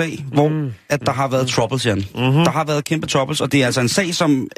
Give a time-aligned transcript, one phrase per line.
[0.00, 0.72] USA, hvor Mm.
[0.88, 1.96] at der har været troubles, Jan.
[2.14, 2.32] Mm-hmm.
[2.44, 4.48] Der har været kæmpe troubles, og det er altså en sag, som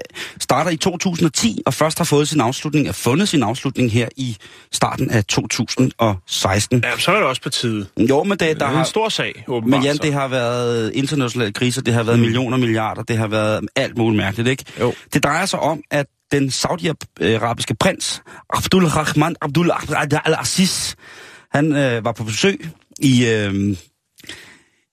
[0.41, 4.37] starter i 2010, og først har fået sin afslutning, er fundet sin afslutning her i
[4.73, 6.81] starten af 2016.
[6.85, 7.87] Ja, så er det også på tide.
[7.99, 8.85] Jo, men det, Der der er en har...
[8.85, 9.81] stor sag, åbenbart.
[9.81, 10.03] Men Jan, så.
[10.03, 12.25] det har været internationale kriser, det har været mm.
[12.25, 14.65] millioner milliarder, det har været alt muligt mærkeligt, ikke?
[14.81, 14.95] Jo.
[15.15, 19.71] Det drejer sig om, at den saudiarabiske prins, Abdul Rahman Abdul
[20.25, 20.95] Al-Aziz,
[21.53, 22.69] han øh, var på besøg
[23.01, 23.77] i, øh,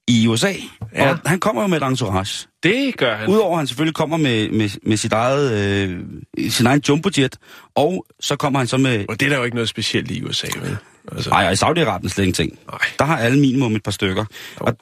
[0.07, 0.53] i USA,
[0.95, 1.09] Ja.
[1.09, 2.47] og han kommer jo med et entourage.
[2.63, 3.29] Det gør han.
[3.29, 5.99] Udover at han selvfølgelig kommer med, med, med sit eget, øh,
[6.49, 7.37] sin egen jumbojet,
[7.75, 9.05] og så kommer han så med...
[9.09, 10.77] Og det er der jo ikke noget specielt i USA, vel?
[11.11, 12.59] Altså, Nej, og i Saudi-Arabien slet ingenting.
[12.71, 12.79] Nej.
[12.99, 14.25] Der har alle minimum et par stykker.
[14.55, 14.77] Og,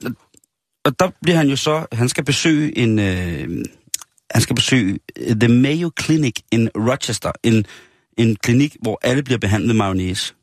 [0.86, 3.66] og der bliver han jo så, han skal besøge en, øh,
[4.32, 5.00] han skal besøge
[5.40, 7.66] The Mayo Clinic in Rochester, en,
[8.18, 10.34] en klinik, hvor alle bliver behandlet med mayonnaise.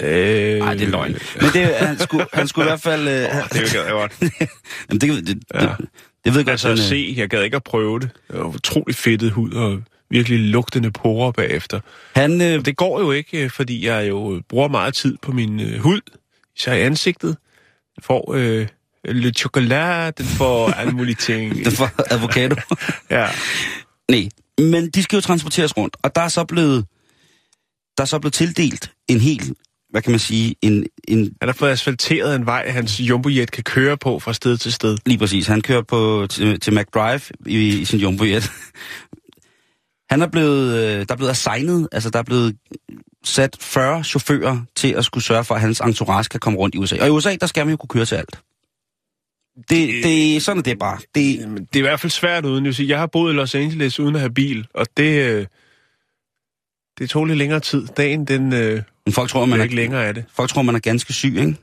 [0.00, 1.16] Øh, Nej, det er løgn.
[1.40, 3.08] Men det, han, skulle, han skulle i hvert fald...
[3.08, 4.12] Øh, han, Det er jo godt.
[4.90, 5.60] jamen, det, det, det, Ja.
[5.60, 5.76] det,
[6.24, 6.48] det ved jeg godt.
[6.48, 8.10] Altså han, at øh, se, jeg gad ikke at prøve det.
[8.30, 11.80] Det var utrolig fedtet hud og virkelig lugtende porer bagefter.
[12.14, 15.60] Han, øh, Det går jo ikke, øh, fordi jeg jo bruger meget tid på min
[15.60, 16.00] øh, hud,
[16.58, 17.36] især i ansigtet.
[17.96, 18.66] Den får øh,
[19.04, 21.64] lidt chokolade, den får alle mulige ting.
[21.64, 22.56] det var avocado.
[23.10, 23.26] Ja.
[24.10, 24.28] Nej,
[24.58, 26.84] men de skal jo transporteres rundt, og der er så blevet,
[27.96, 29.52] der er så blevet tildelt en helt,
[29.90, 33.64] hvad kan man sige, en, en Han har fået asfalteret en vej, hans jumbojet kan
[33.64, 34.98] køre på fra sted til sted.
[35.06, 35.46] Lige præcis.
[35.46, 38.50] Han kører på, til, til McDrive i, i sin jumbojet.
[40.10, 42.56] Han er blevet, øh, der er blevet assignet, altså der er blevet
[43.24, 46.78] sat 40 chauffører til at skulle sørge for, at hans entourage kan komme rundt i
[46.78, 46.96] USA.
[47.00, 48.38] Og i USA, der skal man jo kunne køre til alt.
[49.70, 50.98] Det, det, sådan er det bare.
[51.14, 51.38] Det,
[51.72, 52.66] Det er i hvert fald svært uden.
[52.66, 55.46] Jeg, sige, jeg har boet i Los Angeles uden at have bil, og det, øh,
[56.98, 57.86] det tog lidt længere tid.
[57.86, 60.24] Dagen, den øh, men folk tror, man er, ikke længere af det.
[60.34, 61.56] folk tror, man er ganske syg, ikke?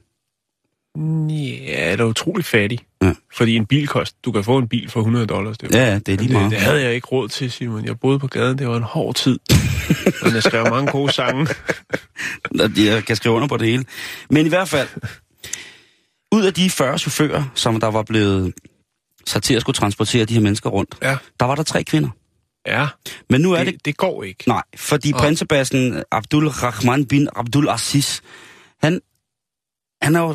[0.98, 2.80] Ja, det er utrolig fattig.
[3.04, 3.14] Ja.
[3.36, 5.58] Fordi en bil kost, du kan få en bil for 100 dollars.
[5.58, 6.52] Det, jo- Ja, det er lige det, meget.
[6.52, 7.86] det havde jeg ikke råd til, Simon.
[7.86, 9.40] Jeg boede på gaden, det var en hård tid.
[10.24, 11.48] Men jeg skrev mange gode sange.
[12.78, 13.86] Jeg kan skrive under på det hele.
[14.30, 14.88] Men i hvert fald,
[16.32, 18.54] ud af de 40 chauffører, som der var blevet
[19.26, 21.18] sat til at skulle transportere de her mennesker rundt, Ja.
[21.40, 22.10] der var der tre kvinder.
[22.68, 22.88] Ja,
[23.30, 23.74] Men nu er det...
[23.74, 24.48] det, det går ikke.
[24.48, 25.20] Nej, fordi Åh.
[25.20, 28.22] prinsebassen Abdul Rahman bin Abdul Aziz,
[28.84, 29.02] han,
[30.02, 30.28] han er jo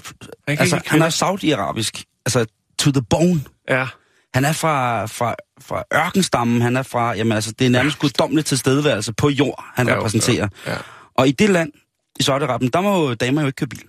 [0.48, 2.46] Han altså, ikke han er saudi-arabisk, altså
[2.78, 3.40] to the bone.
[3.68, 3.86] Ja,
[4.34, 8.44] Han er fra, fra, fra ørkenstammen, han er fra, jamen altså, det er nærmest guddommelig
[8.44, 10.48] tilstedeværelse på jord, han Ja, repræsenterer.
[10.66, 10.76] ja.
[11.14, 11.72] Og i det land,
[12.20, 13.82] i Saudi-Arabien, der må jo damer jo ikke køre bil.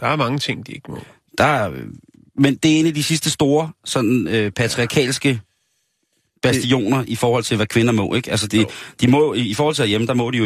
[0.00, 0.98] der er mange ting, de ikke må.
[1.38, 1.70] Der er,
[2.38, 5.40] men det er en af de sidste store, sådan øh, patriarkalske
[6.48, 8.30] bastioner i forhold til, hvad kvinder må, ikke?
[8.30, 8.66] Altså, de,
[9.00, 10.44] de må, i forhold til hjemme, der må de jo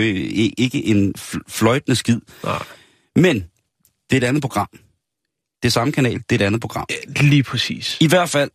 [0.59, 2.21] ikke en fl- fløjtende skid.
[2.45, 2.63] Nej.
[3.17, 3.35] Men,
[4.11, 4.69] det er et andet program.
[5.63, 6.87] Det er samme kanal, det er et andet program.
[7.21, 7.97] Lige præcis.
[8.01, 8.51] I hvert fald,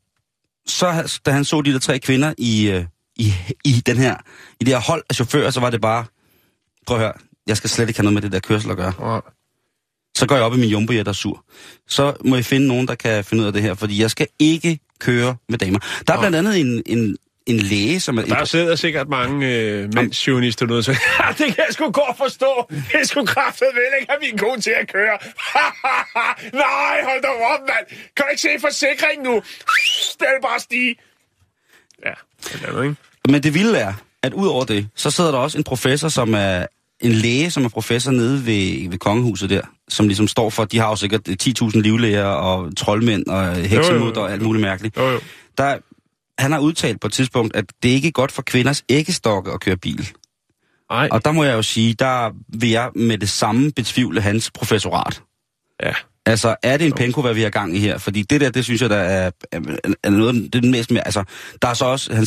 [0.67, 3.33] så da han så de der tre kvinder i, øh, i,
[3.65, 4.15] i, den her,
[4.59, 6.05] i det her hold af chauffører, så var det bare,
[6.87, 7.13] prøv at høre,
[7.47, 9.13] jeg skal slet ikke have noget med det der kørsel at gøre.
[9.13, 9.19] Ja.
[10.17, 11.45] Så går jeg op i min jumbo, jeg er sur.
[11.87, 14.27] Så må I finde nogen, der kan finde ud af det her, fordi jeg skal
[14.39, 15.79] ikke køre med damer.
[16.07, 16.21] Der er Nå.
[16.21, 18.21] blandt andet en, en, en læge, som er...
[18.25, 22.67] Der sidder sikkert mange øh, mandsjournalister derude, så "Ja, det kan jeg sgu godt forstå.
[22.69, 25.17] Det skulle kraftet vel ikke have min kone til at køre.
[26.63, 27.85] Nej, hold da op, mand.
[28.15, 29.33] Kan du ikke se forsikringen nu?
[30.19, 30.95] Det vil bare stige.
[32.05, 32.11] Ja,
[32.43, 32.95] det er ikke?
[33.29, 33.93] Men det vilde er,
[34.23, 36.65] at ud over det, så sidder der også en professor, som er
[37.01, 40.79] en læge, som er professor nede ved, ved kongehuset der, som ligesom står for, de
[40.79, 44.97] har jo sikkert 10.000 livlæger og troldmænd og heksemud og alt muligt mærkeligt.
[44.97, 45.19] Jo, jo.
[45.57, 45.77] Der,
[46.39, 49.59] han har udtalt på et tidspunkt, at det ikke er godt for kvinders æggestokke at
[49.59, 50.09] køre bil.
[50.91, 54.51] Nej, Og der må jeg jo sige, der vil jeg med det samme betvivle hans
[54.51, 55.21] professorat.
[55.83, 55.93] ja.
[56.25, 57.97] Altså, er det en penko, hvad vi har gang i her?
[57.97, 59.31] Fordi det der, det synes jeg, der er,
[60.03, 61.05] er, noget det er den mest mere...
[61.05, 61.23] Altså,
[61.61, 62.25] der er så også, han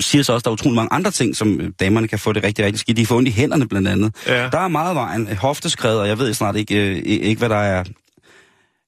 [0.00, 2.64] siger så også, der er utrolig mange andre ting, som damerne kan få det rigtig,
[2.64, 2.96] rigtig skidt.
[2.96, 4.16] De får ondt i hænderne, blandt andet.
[4.26, 4.48] Ja.
[4.48, 5.36] Der er meget vejen.
[5.36, 7.84] Hofteskred, og jeg ved snart ikke, øh, ikke hvad der er,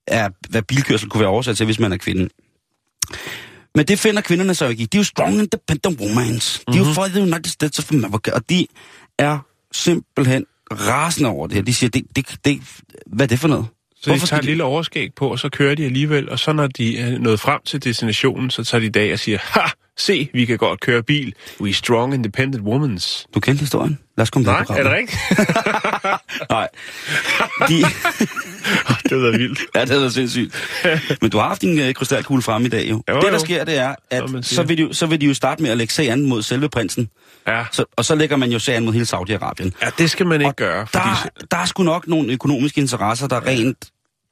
[0.06, 2.28] er, hvad bilkørsel kunne være oversat til, hvis man er kvinde.
[3.74, 4.86] Men det finder kvinderne så ikke i.
[4.86, 6.34] De er jo strong independent women.
[6.34, 8.66] De er jo for the United States of America, og de
[9.18, 9.38] er
[9.72, 11.62] simpelthen rasende over det her.
[11.62, 12.60] De siger, det, det, det,
[13.06, 13.66] hvad er det for noget?
[13.96, 16.66] Så de tager et lille overskæg på, og så kører de alligevel, og så når
[16.66, 19.60] de er nået frem til destinationen, så tager de i dag og siger, ha,
[19.96, 21.34] se, vi kan godt køre bil.
[21.60, 23.26] We strong independent womans.
[23.34, 23.98] Du kendte historien?
[24.16, 25.20] Lad os komme Nej, er det rigtigt?
[26.50, 26.68] Nej.
[27.68, 27.74] De,
[29.08, 29.60] det været vildt.
[29.74, 30.54] ja, det er sindssygt.
[31.20, 33.02] Men du har haft din uh, krystalkugle frem i dag, jo.
[33.08, 33.38] Jo, det, der jo.
[33.38, 35.92] sker, det er, at så vil, de, så vil de jo starte med at lægge
[35.92, 37.10] sagen mod selve prinsen.
[37.46, 37.64] Ja.
[37.72, 39.70] Så, og så lægger man jo sagen mod hele Saudi-Arabien.
[39.82, 40.86] ja, det skal man ikke Og gøre.
[40.86, 43.76] Fordi Der, der er sgu nok nogle økonomiske interesser, der rent...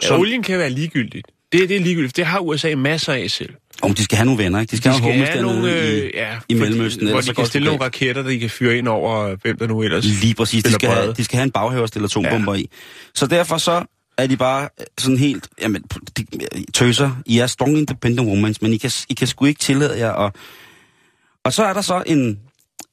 [0.02, 1.26] ja, Som, olien kan være ligegyldigt.
[1.52, 2.16] Det, det er ligegyldigt.
[2.16, 3.54] Det har USA masser af selv.
[3.82, 4.70] om de skal have nogle venner, ikke?
[4.70, 7.08] De skal, De skal have, have nogle nogle, i, øh, ja, i Mellemøsten.
[7.08, 9.82] hvor de kan stille nogle raketter, der de kan fyre ind over, hvem der nu
[9.82, 10.64] ellers Lige præcis.
[10.64, 12.60] De skal, have, de skal have en baghave og stille atombomber ja.
[12.60, 12.68] i.
[13.14, 13.84] Så derfor så
[14.18, 15.82] er de bare øh, sådan helt, jamen,
[16.16, 16.26] de,
[16.74, 20.10] tøser, I er strong independent women, men I kan, I kan sgu ikke tillade jer.
[20.10, 20.32] Og,
[21.44, 22.38] og så er der så en,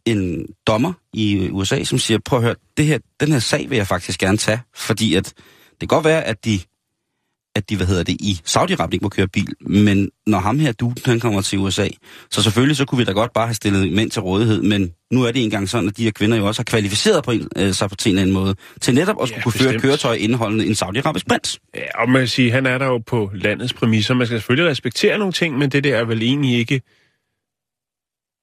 [0.06, 3.76] en dommer i USA, som siger, prøv at høre, det her, den her sag vil
[3.76, 5.34] jeg faktisk gerne tage, fordi at
[5.72, 6.60] det kan godt være, at de,
[7.60, 10.72] at de, hvad hedder det, i Saudi-Arabien ikke må køre bil, men når ham her
[10.72, 11.88] duden, han kommer til USA,
[12.32, 15.24] så selvfølgelig så kunne vi da godt bare have stillet mænd til rådighed, men nu
[15.24, 17.74] er det engang sådan, at de her kvinder jo også har kvalificeret på en, øh,
[17.74, 19.82] sig på en eller anden måde, til netop at skulle Ja, kunne føre bestemt.
[19.82, 21.60] køretøj indeholdende en Saudi-Arabisk prins.
[21.76, 24.14] Ja, og man kan sige, han er der jo på landets præmisser.
[24.14, 26.82] Man skal selvfølgelig respektere nogle ting, men det der er vel egentlig ikke...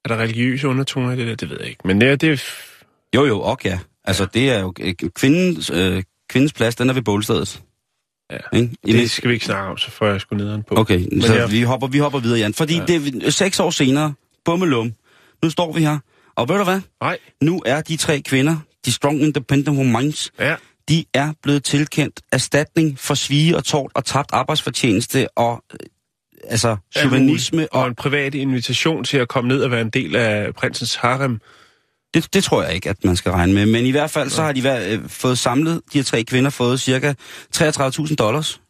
[0.05, 1.35] Er der religiøse undertoner i det der?
[1.35, 1.81] Det ved jeg ikke.
[1.85, 2.17] Men det er...
[2.17, 2.43] Det
[3.15, 3.79] Jo jo, og ja.
[4.05, 7.62] Altså det er jo, øh, kvindens, øh, kvindens plads, den er ved bålstedet.
[8.31, 8.37] Ja.
[8.58, 8.70] Ikke?
[8.84, 10.75] I det skal vi ikke snakke om, så får jeg sgu nederen på.
[10.78, 12.55] Okay, så jeg- vi, hopper, vi hopper videre, Jan.
[12.55, 12.84] Fordi ja.
[12.87, 14.14] Det er seks år senere,
[14.44, 14.93] bummelum,
[15.43, 15.99] nu står vi her.
[16.37, 16.81] Og ved du hvad?
[17.00, 17.19] Nej.
[17.43, 18.56] Nu er de tre kvinder,
[18.87, 20.55] de strong independent women, Ja.
[20.88, 25.78] de er blevet tilkendt erstatning for svige og tort og tabt arbejdsfortjeneste og øh,
[26.49, 27.69] altså chauvinisme.
[27.73, 30.94] Og Og en privat invitation til at komme ned og være en del af prinsens
[30.94, 31.40] harem.
[32.17, 33.67] Det, det tror jeg ikke, at man skal regne med.
[33.67, 36.51] Men i hvert fald så har de været, øh, fået samlet, de her tre kvinder,
[36.51, 37.15] fået cirka
[37.57, 38.61] 33.000 dollars.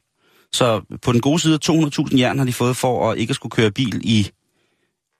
[0.53, 3.51] Så på den gode side 200.000 jern har de fået for at ikke at skulle
[3.51, 4.31] køre bil i,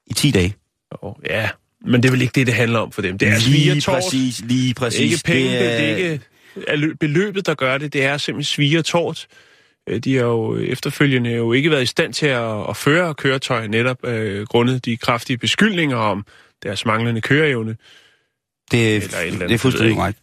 [0.07, 0.55] i 10 dage.
[0.91, 1.49] Og, ja,
[1.85, 3.17] men det er vel ikke det, det handler om for dem.
[3.17, 4.99] Det er lige præcis, lige præcis.
[5.01, 6.19] ikke penge, det er, det er ikke
[6.67, 7.93] er lø- beløbet, der gør det.
[7.93, 9.27] Det er simpelthen svigertort.
[9.89, 13.67] Øh, De har jo efterfølgende jo ikke været i stand til at, at føre køretøj,
[13.67, 16.25] netop øh, grundet de kraftige beskyldninger om
[16.63, 17.75] deres manglende køreevne.
[18.71, 20.19] Det, Eller et eller andet, det er fuldstændig korrekt.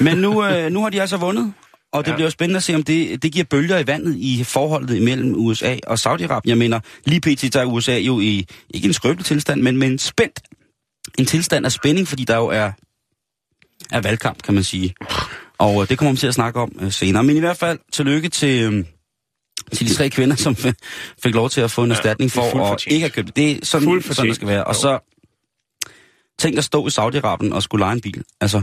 [0.00, 1.52] Men nu, øh, nu har de altså vundet,
[1.92, 2.14] og det ja.
[2.16, 5.34] Bliver jo spændende at se, om det, det giver bølger i vandet i forholdet imellem
[5.36, 6.40] USA og Saudi-Arabien.
[6.46, 7.52] Jeg mener, lige pt.
[7.54, 10.40] der er USA jo i, ikke en skrøbelig tilstand, men med en spændt,
[11.18, 12.72] en tilstand af spænding, fordi der jo er,
[13.92, 14.94] er valgkamp, kan man sige.
[15.58, 17.24] Og øh, det kommer vi til at snakke om øh, senere.
[17.24, 18.84] Men i hvert fald, tillykke til, øh,
[19.72, 20.56] til de tre kvinder, som
[21.24, 22.94] fik lov til at få en Ja, erstatning er for fortjent.
[22.94, 23.36] ikke at købe det.
[23.36, 24.64] Det er sådan, sådan det skal være.
[24.64, 25.09] Og så
[26.40, 28.24] tænk at stå i Saudi-Arabien og skulle lege en bil.
[28.40, 28.62] Altså,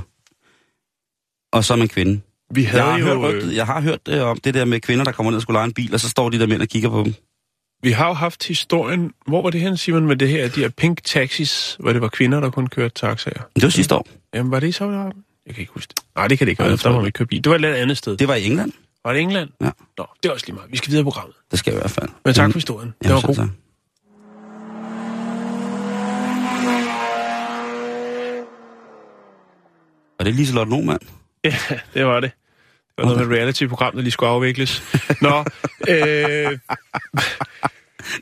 [1.54, 2.22] og så er man kvinde.
[2.54, 4.66] Vi havde Jeg har, jo, hørt, øh, rygtet, jeg har hørt øh, om det der
[4.66, 6.48] med kvinder, der kommer ned og skulle lege en bil, og så står de der
[6.48, 7.14] mænd og kigger på dem.
[7.84, 10.70] vi har jo haft historien, hvor var det hen, Simon, med det her, de her
[10.70, 13.42] pink taxis, hvor det var kvinder, der kun kørte taxaer.
[13.56, 14.08] Det var sidste år.
[14.34, 15.44] Jamen, var det i Saudi-Arabien?
[15.46, 16.04] Jeg kan ikke huske det.
[16.16, 17.44] Nej, det kan det ikke være, det der må man ikke køre bil.
[17.44, 18.18] Det var et eller andet sted.
[18.18, 18.72] Det var i England.
[19.06, 19.50] Var det England?
[19.62, 19.70] Ja.
[19.98, 20.72] Nå, det er også lige meget.
[20.72, 21.36] Vi skal videre i programmet.
[21.52, 22.10] Det skal jeg i hvert fald.
[22.26, 22.52] Men tak Mm.
[22.52, 22.94] for historien.
[23.02, 23.48] Det Jamen, var selv god.
[30.20, 31.00] Og det er Liselotte Normand.
[31.44, 31.56] Ja,
[31.94, 32.32] det var det.
[32.88, 34.84] Det var noget med et reality-program, der lige skulle afvikles.
[35.22, 35.38] Nå,
[35.90, 36.58] øh,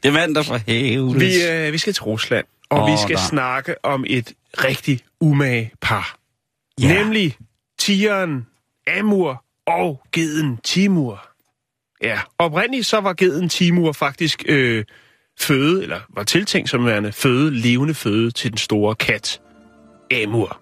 [0.04, 1.22] Det vandt der for hævdes.
[1.22, 3.22] vi, øh, vi skal til Rusland, og oh, vi skal der.
[3.22, 6.18] snakke om et rigtig umage par.
[6.82, 6.94] Ja.
[6.94, 7.38] Nemlig
[7.80, 8.46] tigeren
[9.00, 11.28] Amur og geden Timur.
[12.02, 14.86] Ja, oprindeligt så var geden Timur faktisk øh,
[15.40, 19.42] føde, eller var tiltænkt som værende føde, levende føde til den store kat
[20.24, 20.62] Amur.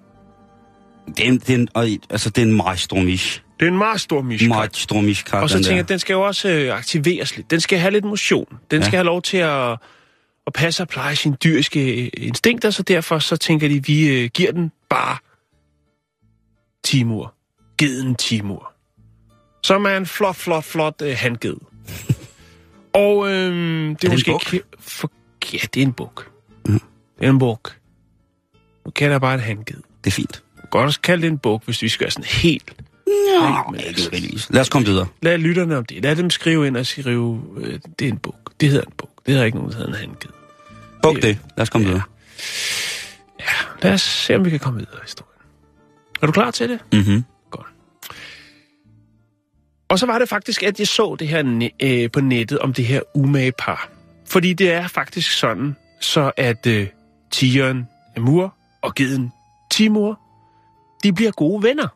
[1.07, 3.41] Det er en, det er en, og, altså, det er en meget stor mish.
[3.60, 4.50] Det er en meget stor mischkat.
[4.50, 7.51] Meget stor mish Og så tænker jeg, at den skal jo også øh, aktiveres lidt.
[7.51, 8.45] Den skal have lidt motion.
[8.72, 8.86] Den Ja.
[8.86, 9.72] skal have lov til at,
[10.48, 14.29] at passe og pleje sine dyriske øh, instinkter, så derfor så tænker de, vi øh,
[14.33, 15.17] giver den bare
[16.83, 17.33] Timur.
[17.77, 18.74] Geden Timur.
[19.63, 21.55] Som er en flot, flot, flot øh, handged.
[22.93, 24.53] og øh, det er, det en måske buk?
[24.53, 24.65] ikke...
[24.79, 25.12] For,
[25.53, 26.31] ja, det er en buk.
[26.65, 26.81] Det
[27.19, 27.77] er en buk.
[28.86, 29.77] Nu kalder jeg bare et handged.
[30.03, 30.43] Det er fint.
[30.74, 32.74] Godt også kalde det en buk, hvis vi skal være sådan helt
[33.08, 34.50] Ja, men ikke altså- nødvendigvis.
[34.50, 35.08] Lad os komme videre.
[35.22, 36.03] Lad lytterne om det.
[36.03, 38.36] Lad dem skrive ind og skrive, øh, det er en bog.
[38.60, 39.10] Det hedder en bog.
[39.25, 40.30] Det hedder ikke nogen, der hedder en handged.
[41.03, 41.24] Buk det.
[41.58, 41.94] Lad os komme Ja.
[41.94, 42.03] videre.
[43.82, 45.42] Lad os se, om vi kan komme videre i historien.
[46.22, 46.80] Er du klar til det?
[46.94, 47.24] Mm-hmm.
[47.51, 47.68] Godt.
[49.89, 52.86] Og så var det faktisk, at jeg så det her øh, på nettet om det
[52.86, 53.89] her umage par.
[54.27, 56.88] Fordi det er faktisk sådan, så at øh,
[57.32, 57.88] tigeren
[58.18, 59.32] Amur og geden
[59.72, 60.20] Timur,
[61.03, 61.88] de bliver gode venner.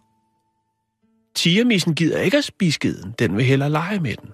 [1.35, 4.29] Tigermissen gider ikke at spise geden, den vil hellere lege med den.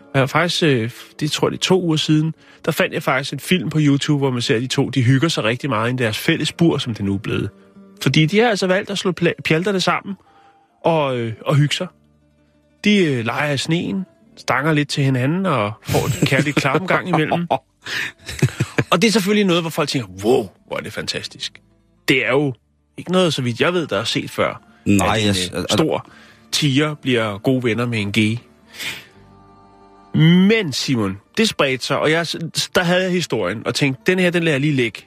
[0.00, 0.90] Og jeg har faktisk, øh,
[1.20, 3.78] det tror jeg det er to uger siden, der fandt jeg faktisk en film på
[3.80, 6.52] YouTube, hvor man ser, at de to, de hygger sig rigtig meget i deres fælles
[6.52, 7.50] bur, som det nu er blevet.
[8.02, 9.12] Fordi de har altså valgt at slå
[9.44, 10.14] pjalterne sammen
[10.84, 11.86] og, øh, og hygge sig.
[12.84, 14.04] De øh, leger i sneen,
[14.36, 17.46] stanger lidt til hinanden og får et kærligt klap en gang imellem.
[18.90, 21.60] Og det er selvfølgelig noget, hvor folk tænker, wow, hvor er det fantastisk.
[22.08, 22.54] Det er jo
[22.96, 24.62] ikke noget, så vidt jeg ved, der er set før.
[24.84, 26.06] Nej, at en jeg- øh, stor
[26.52, 28.36] tiger bliver gode venner med en gay.
[30.48, 32.26] Men Simon, det spredte sig, og jeg,
[32.74, 35.00] der havde jeg historien, og tænkte, den her, den lader jeg lige ligge.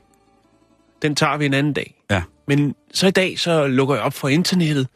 [1.02, 2.02] Den tager vi en anden dag.
[2.12, 2.22] Ja.
[2.48, 4.88] Men så i dag, så lukker jeg op for internettet,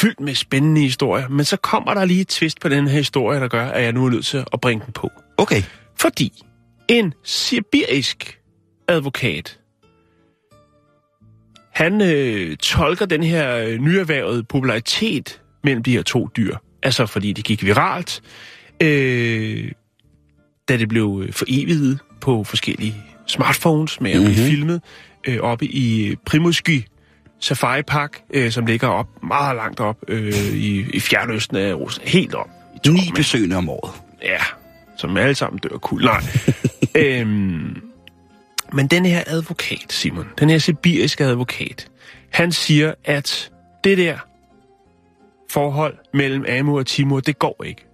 [0.00, 1.28] fyldt med spændende historier.
[1.28, 3.92] Men så kommer der lige et twist på den her historie, der gør, at jeg
[3.92, 5.10] nu er nødt til at bringe den på.
[5.36, 5.62] Okay.
[6.00, 6.42] Fordi
[6.88, 8.38] en sibirisk
[8.88, 9.58] advokat,
[11.74, 16.56] han øh, tolker den her øh, nyerhvervede popularitet mellem de her to dyr.
[16.82, 18.22] Altså fordi det gik viralt,
[18.82, 19.72] øh,
[20.68, 22.94] da det blev øh, foreviget på forskellige
[23.26, 24.50] smartphones med at blive Mhm.
[24.50, 24.82] filmet
[25.28, 26.82] øh, oppe i Primusky
[27.40, 32.08] Safari Park, øh, som ligger op meget langt op øh, i, i fjernøsten af Rusland.
[32.08, 32.48] Helt op.
[32.84, 33.92] i Ni besøgende om året.
[34.22, 34.38] Ja,
[34.98, 36.04] som alle sammen dør kul.
[36.04, 36.22] Nej.
[37.04, 37.82] øhm,
[38.74, 41.88] men den her advokat, Simon, den her sibiriske advokat,
[42.30, 43.50] han siger, at
[43.84, 44.16] det der
[45.50, 47.86] forhold mellem Amur og Timur, det går ikke.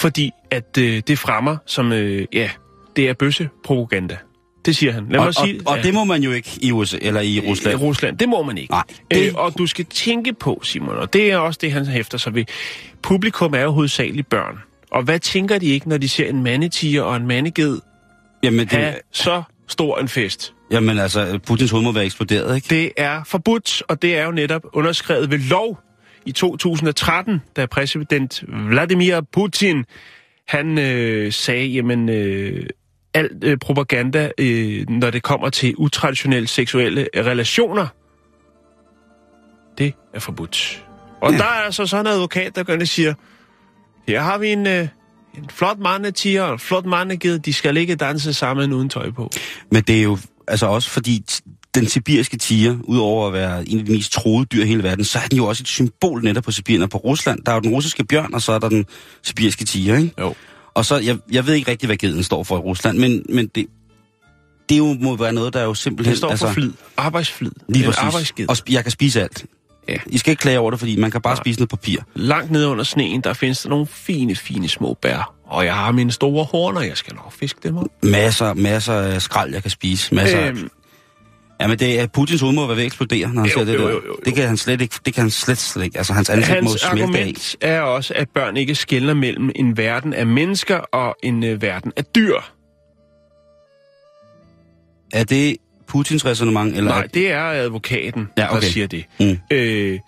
[0.00, 2.50] Fordi at øh, det fremmer som, øh, ja,
[2.96, 4.16] det er bøssepropaganda.
[4.64, 5.06] Det siger han.
[5.10, 5.82] Lad Og, mig sige, og, og ja.
[5.82, 7.80] det må man jo ikke i USA, eller i Rusland.
[7.80, 8.70] I Rusland, det må man ikke.
[8.72, 9.18] Nej, Det...
[9.18, 12.18] det- Øh, og du skal tænke på, Simon, og det er også det, han hæfter
[12.18, 12.44] sig ved.
[13.02, 14.58] Publikum er jo hovedsageligt børn.
[14.90, 17.78] Og hvad tænker de ikke, når de ser en mandetiger og en mandeged
[18.42, 20.54] Jamen, det, have så stor en fest?
[20.70, 22.66] jamen altså, Putins hoved må være eksploderet, ikke?
[22.70, 25.78] Det er forbudt, og det er jo netop underskrevet ved lov
[26.26, 29.84] i 2013, da præsident Vladimir Putin,
[30.48, 32.66] han øh, sagde, jamen, øh,
[33.14, 37.86] alt øh, propaganda, øh, når det kommer til utraditionelle seksuelle relationer,
[39.78, 40.84] det er forbudt.
[41.20, 41.38] Og Ja.
[41.38, 43.14] der er så sådan en advokat, der ind og siger,
[44.08, 44.88] her har vi en, øh,
[45.34, 49.30] en flot mandetiger og en flot mandeged, de skal ikke danse sammen uden tøj på.
[49.70, 50.18] Men det er jo
[50.48, 51.24] altså også fordi
[51.74, 55.04] den sibiriske tiger, udover at være en af de mest troede dyr i hele verden,
[55.04, 57.44] så er den jo også et symbol netop på Sibirien og på Rusland.
[57.46, 58.86] Der er jo den russiske bjørn, og så er der den
[59.22, 60.12] sibiriske tiger, ikke?
[60.20, 60.34] Jo.
[60.74, 63.46] Og så, jeg, jeg ved ikke rigtig, hvad geden står for i Rusland, men, men
[63.46, 63.66] det,
[64.68, 66.10] det er jo, må være noget, der er jo simpelthen...
[66.10, 66.72] Det står for flid.
[66.96, 67.50] Arbejdsflid.
[67.68, 68.32] Lige præcis.
[68.48, 69.44] Og jeg kan spise alt.
[69.88, 69.96] Ja.
[70.06, 71.42] I skal ikke klage over det, fordi man kan bare Nej.
[71.42, 71.98] spise noget papir.
[72.14, 75.34] Langt nede under sneen, der findes der nogle fine, fine små bær.
[75.46, 77.86] Og jeg har mine store horner, jeg skal nok fiske dem op.
[78.02, 80.14] Masser, masser af skrald, jeg kan spise.
[80.14, 80.70] Masser øhm.
[81.60, 83.64] Ja, men det er, Putins hoved må være ved at eksplodere, når han Jo, ser
[83.64, 83.84] det jo, der.
[83.88, 84.16] jo, jo, jo.
[84.24, 85.98] Det kan han slet ikke, det kan han slet, slet ikke.
[85.98, 87.02] Altså, hans ansigt må hans smelte af.
[87.02, 91.62] argument er også, at børn ikke skældner mellem en verden af mennesker og en uh,
[91.62, 92.34] verden af dyr.
[95.12, 95.56] Er det
[95.88, 96.90] Putins resonemang, eller?
[96.90, 98.66] Nej, det er advokaten, Ja, der okay.
[98.66, 99.04] siger det.
[99.20, 99.38] Mm.
[99.50, 99.98] Øh,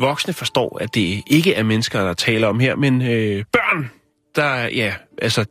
[0.00, 3.90] voksne forstår, at det ikke er mennesker, der taler om her, men øh, børn,
[4.36, 5.44] der, ja, altså,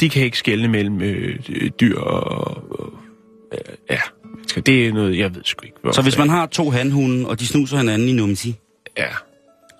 [0.00, 1.38] de kan ikke skelne mellem øh,
[1.80, 2.92] dyr og, og
[3.52, 3.58] øh,
[3.90, 3.98] ja,
[4.34, 4.60] mennesker.
[4.60, 5.76] Det er noget, jeg ved sgu ikke.
[5.92, 8.54] Så hvis man har to handhunde, og de snuser hinanden i numsi,
[8.98, 9.06] Ja.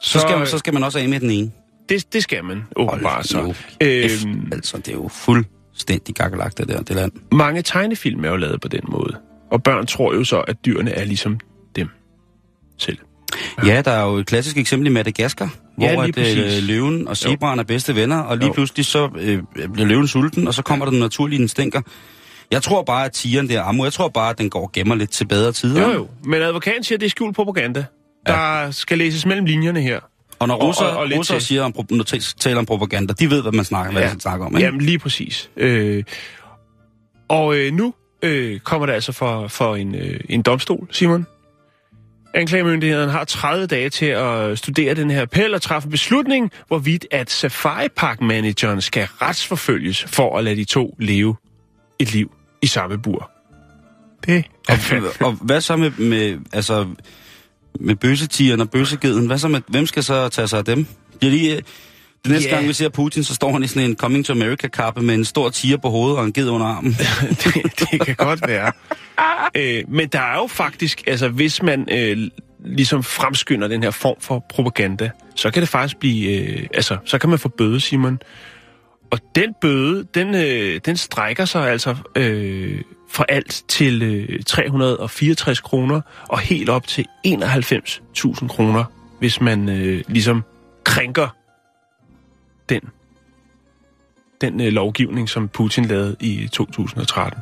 [0.00, 1.50] så, så, skal, man, så skal man også af med den ene.
[1.88, 3.42] Det, det skal man åbenbart så.
[3.42, 5.08] nu Øhm, Øhm, altså, det er jo
[5.80, 7.12] fuldstændig gakkelagt, det der, det land.
[7.32, 9.16] mange tegnefilm er jo lavet på den måde.
[9.50, 11.38] Og børn tror jo så, at dyrene er ligesom
[11.76, 11.88] dem
[12.78, 12.98] selv.
[13.66, 17.16] Ja, der er jo et klassisk eksempel i Madagaskar, Ja, hvor at, øh, løven og
[17.16, 18.52] zebraen er bedste venner, og lige Jo.
[18.52, 21.80] pludselig så øh, bliver løven sulten, og så kommer der den naturlige instinker.
[22.50, 24.94] Jeg tror bare, at tigeren der, Ammo, jeg tror bare, at den går og gemmer
[24.94, 25.82] lidt til bedre tider.
[25.82, 27.84] Jo jo, men advokaten siger, at det er skjult propaganda.
[28.26, 30.00] Der skal læses mellem linjerne her.
[30.40, 31.46] Og når Og- russer, og- og lidt russer til.
[31.46, 32.04] siger om, når
[32.38, 34.08] taler om propaganda, de ved, hvad man snakker, hvad Ja.
[34.08, 34.56] man snakker om.
[34.56, 34.64] Ikke?
[34.66, 35.50] Jamen lige præcis.
[35.56, 36.04] Øh,
[37.28, 41.26] og øh, nu øh, kommer det altså for, for en, øh, en domstol, Simon.
[42.34, 47.30] Anklagemyndigheden har 30 dage til at studere den her appel og træffe beslutning, hvorvidt at
[47.30, 51.36] Safari Park manageren skal retsforfølges for at lade de to leve
[51.98, 52.32] et liv
[52.62, 53.30] i samme bur.
[54.26, 56.86] Det er fandme- Og hvad så med, med altså,
[57.80, 59.26] med bøsetieren og bøsegeden.
[59.26, 60.86] Hvad så med, hvem skal så tage sig af dem?
[61.22, 61.62] De, øh,
[62.24, 62.54] det næste Ja.
[62.54, 65.24] gang, vi ser Putin, så står han i sådan en Coming to America-kappe med en
[65.24, 66.92] stor tiger på hovedet og en ged under armen.
[67.44, 68.72] det, det kan godt være.
[69.54, 72.30] Øh, men der er jo faktisk, altså hvis man øh,
[72.64, 77.18] ligesom fremskynder den her form for propaganda, så kan det faktisk blive, øh, altså så
[77.18, 78.18] kan man få bøde, Simon.
[79.10, 85.60] Og den bøde, den, øh, den strækker sig altså øh, fra alt til øh, 364
[85.60, 88.84] kroner og helt op til 91.000 kroner,
[89.18, 90.44] hvis man øh, ligesom
[90.84, 91.28] krænker
[92.68, 92.80] den,
[94.40, 97.40] den øh, lovgivning, som Putin lavede i 2013.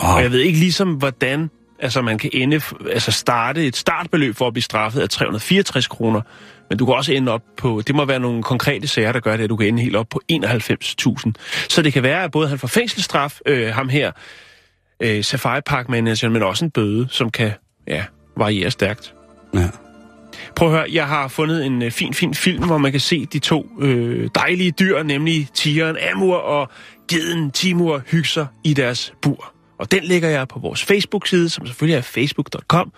[0.00, 4.36] Oh, Og jeg ved ikke ligesom, hvordan altså man kan ende, altså starte et startbeløb
[4.36, 6.20] for at blive straffet af 364 kroner,
[6.68, 9.36] men du kan også ende op på, det må være nogle konkrete sager, der gør
[9.36, 11.32] det, at du kan ende helt op på 91.000.
[11.68, 14.12] Så det kan være, at både han får fængselsstraf, øh, ham her,
[15.02, 17.52] øh, Safari Park Manager, men også en bøde, som kan
[17.88, 18.04] ja,
[18.36, 19.14] variere stærkt.
[19.54, 19.68] ja.
[20.56, 23.26] Prøv at høre, jeg har fundet en øh, fin, fin film, hvor man kan se
[23.26, 26.68] de to øh, dejlige dyr, nemlig tigeren Amur og
[27.08, 29.52] geden Timur hygge i deres bur.
[29.78, 32.92] Og den lægger jeg på vores Facebook-side, som selvfølgelig er facebook.com,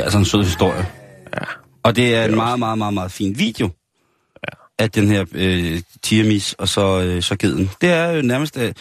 [0.00, 0.86] Det er altså en sød historie.
[1.34, 1.44] Ja.
[1.82, 3.70] Og det er en meget, meget, meget, meget fin video
[4.44, 4.82] ja.
[4.84, 7.70] af den her øh, tiamis og så, øh, så geden.
[7.80, 8.72] Det er jo nærmest, øh,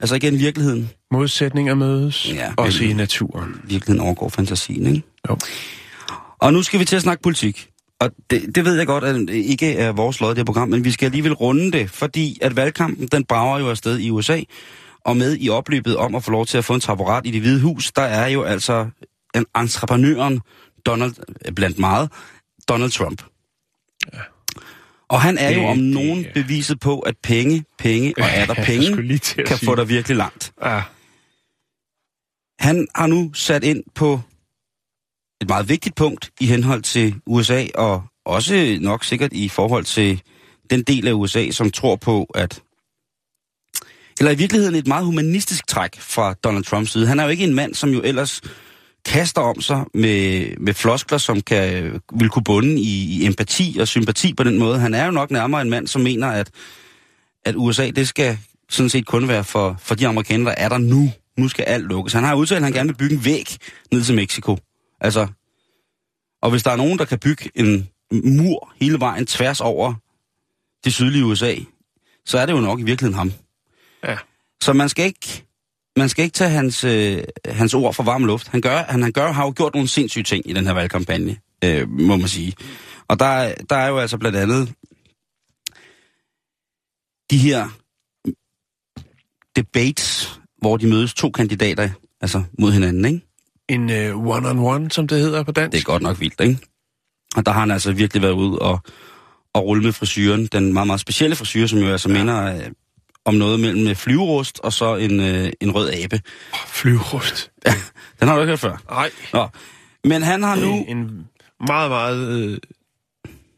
[0.00, 0.90] altså igen virkeligheden.
[1.10, 3.60] Modsætninger mødes, Ja, også i naturen.
[3.64, 5.02] Virkeligheden overgår fantasien, ikke?
[5.28, 5.36] Jo.
[6.38, 7.68] Og nu skal vi til at snakke politik.
[8.00, 10.68] Og det, det ved jeg godt, at ikke er vores lod i det her program,
[10.68, 14.40] men vi skal alligevel runde det, fordi at valgkampen, den brager jo afsted i USA,
[15.04, 17.40] og med i opløbet om at få lov til at få en taburet i det
[17.40, 18.86] hvide hus, der er jo altså
[19.56, 20.40] entreprenøren,
[20.86, 21.14] Donald,
[21.46, 22.10] øh, blandt meget,
[22.68, 23.22] Donald Trump.
[25.08, 28.46] Og han er Det- jo om det- nogen beviset på, at penge, penge og er
[28.46, 28.96] der penge,
[29.46, 29.66] kan sige.
[29.66, 30.52] få dig virkelig langt.
[30.64, 30.82] Ja.
[32.58, 34.20] Han har nu sat ind på
[35.40, 40.22] et meget vigtigt punkt i henhold til USA, og også nok sikkert i forhold til
[40.70, 42.62] den del af USA, som tror på, at...
[44.18, 47.06] Eller i virkeligheden et meget humanistisk træk fra Donald Trumps side.
[47.06, 48.40] Han er jo ikke en mand, som jo ellers
[49.04, 53.88] kaster om sig med, med floskler, som kan, vil kunne bunde i, i empati og
[53.88, 54.78] sympati på den måde.
[54.78, 56.50] Han er jo nok nærmere en mand, som mener, at,
[57.44, 58.38] at USA, det skal
[58.70, 61.12] sådan set kun være for, for de amerikanere, der er der nu.
[61.36, 62.12] Nu skal alt lukkes.
[62.12, 63.56] Han har udtalt, at han gerne vil bygge en væg
[63.92, 64.58] ned til Mexico.
[65.00, 65.26] Altså,
[66.42, 69.94] og hvis der er nogen, der kan bygge en mur hele vejen tværs over
[70.84, 71.54] det sydlige USA,
[72.24, 73.32] så er det jo nok i virkeligheden ham.
[74.04, 74.16] Ja.
[74.62, 75.44] Så man skal ikke,
[75.96, 78.48] man skal ikke tage hans, øh, hans ord for varm luft.
[78.48, 81.36] Han, gør, han, han gør, har jo gjort nogle sindssyge ting i den her valgkampagne,
[81.64, 82.54] øh, må man sige.
[83.08, 84.72] Og der, der er jo altså blandt andet
[87.30, 87.68] de her
[89.56, 91.88] debates, hvor de mødes to kandidater
[92.20, 93.20] altså mod hinanden, ikke?
[93.68, 95.72] En uh, one-on-one, som det hedder på dansk.
[95.72, 96.58] Det er godt nok vildt, ikke?
[97.36, 98.80] Og der har han altså virkelig været ude og,
[99.54, 100.46] og rulle med frisyren.
[100.46, 102.18] Den meget, meget specielle frisyr, som jo altså ja.
[102.18, 102.70] minder øh,
[103.24, 106.20] om noget mellem øh, flyverust og så en, øh, en rød abe.
[106.66, 107.50] Flyverust.
[108.20, 108.76] Den har du ikke hørt før.
[108.90, 109.10] Nej.
[109.32, 109.48] Nå.
[110.04, 110.84] Men han har nu...
[110.88, 111.28] En
[111.66, 112.58] meget, meget, øh,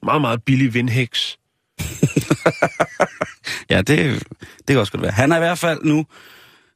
[0.02, 1.38] meget, meget billig vindhæks.
[3.70, 4.22] Ja, det,
[4.58, 5.12] det kan også godt være.
[5.12, 6.06] Han er i hvert fald nu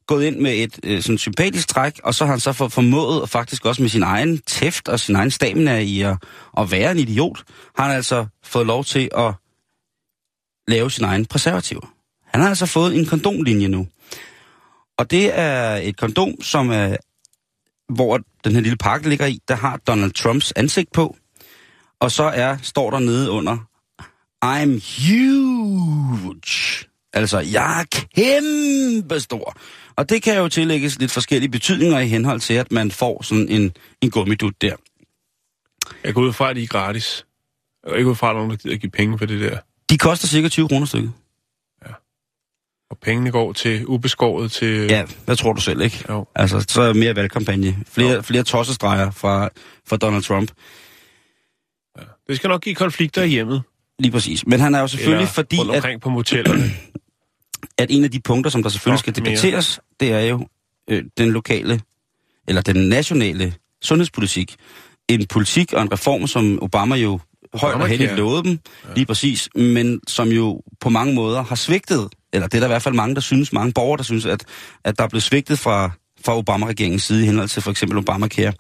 [0.07, 3.23] gået ind med et øh, sådan sympatisk træk, og så har han så for, formået,
[3.23, 6.17] og faktisk også med sin egen tæft og sin egen stamina i at,
[6.59, 7.45] at være en idiot,
[7.77, 9.35] har han altså fået lov til at
[10.69, 11.95] lave sin egen preservativer.
[12.29, 13.87] Han har altså fået en kondomlinje nu.
[14.99, 16.97] Og det er et kondom, som er,
[17.93, 21.17] hvor den her lille pakke ligger i, der har Donald Trumps ansigt på.
[22.01, 23.57] Og så er, står der nede under,
[24.45, 26.89] I'm huge.
[27.13, 29.57] Altså, jeg er kæmpe stor.
[29.97, 33.49] Og det kan jo tillægges lidt forskellige betydninger i henhold til, at man får sådan
[33.49, 34.77] en, en gummidut der.
[36.05, 37.27] Jeg går ud fra, at de er gratis.
[37.85, 39.59] Jeg går ikke ud fra, at nogen, der give penge for det der.
[39.91, 41.13] De koster cirka 20 kroner stykket.
[42.91, 44.87] Og pengene går til ubeskåret til...
[44.91, 46.05] Ja, hvad tror du selv, ikke?
[46.09, 46.27] Jo.
[46.35, 47.77] Altså, så er mere valgkampagne.
[47.91, 48.23] Flere, Jo.
[48.23, 49.49] flere tossestreger fra,
[49.89, 50.51] fra Donald Trump.
[52.29, 53.63] Det skal nok give konflikter i hjemmet.
[53.99, 54.47] Lige præcis.
[54.47, 56.65] Men han er jo selvfølgelig, Eller fordi at, omkring på motellerne.
[57.79, 59.31] at en af de punkter, som der selvfølgelig Nok skal mere.
[59.31, 60.47] debatteres, det er jo
[60.91, 61.81] øh, den lokale,
[62.49, 64.57] eller den nationale sundhedspolitik.
[65.09, 67.21] En politik og en reform, som Obama jo
[67.55, 68.95] højt og heldigt lovede dem, ja.
[68.95, 72.69] lige præcis, men som jo på mange måder har svigtet, eller det er der i
[72.69, 74.45] hvert fald mange, der synes, mange borgere, der synes, at,
[74.85, 75.91] at der er blevet svigtet fra,
[76.25, 78.53] fra Obama-regeringens side i henhold til for eksempel Obamacare.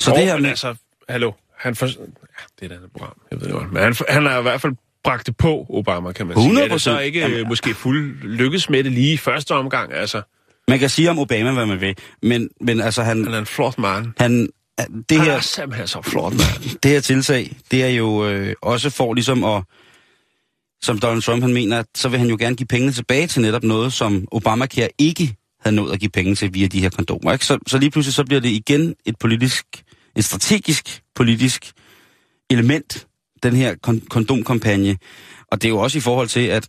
[0.00, 0.74] Så Og, det her med, altså,
[1.08, 1.86] hallo, han for...
[1.86, 3.72] Ja, det er et andet program, jeg ved det godt.
[3.72, 4.72] Men han, han har i hvert fald
[5.04, 6.64] bragte på Obama, kan man sige.
[6.64, 7.00] Er det så 100%.
[7.00, 9.92] ikke Jamen, øh, måske fuld lykkes med det lige i første omgang?
[9.92, 10.22] Altså,
[10.68, 13.24] Man kan sige om Obama, hvad man vil, men, men altså han...
[13.24, 14.06] han er en flot mand.
[14.18, 16.78] han det Han her, er simpelthen så flot mand.
[16.82, 19.62] det her tiltag, det er jo øh, også for ligesom at,
[20.82, 23.42] som Donald Trump han mener, at så vil han jo gerne give pengene tilbage til
[23.42, 27.32] netop noget, som Obamacare ikke havde nået at give penge til via de her kondomer.
[27.32, 27.46] Ikke?
[27.46, 29.66] Så, så lige pludselig så bliver det igen et politisk,
[30.16, 31.72] et strategisk politisk
[32.50, 33.06] element,
[33.42, 34.96] den her kon- kondomkampagne.
[35.52, 36.68] Og det er jo også i forhold til, at,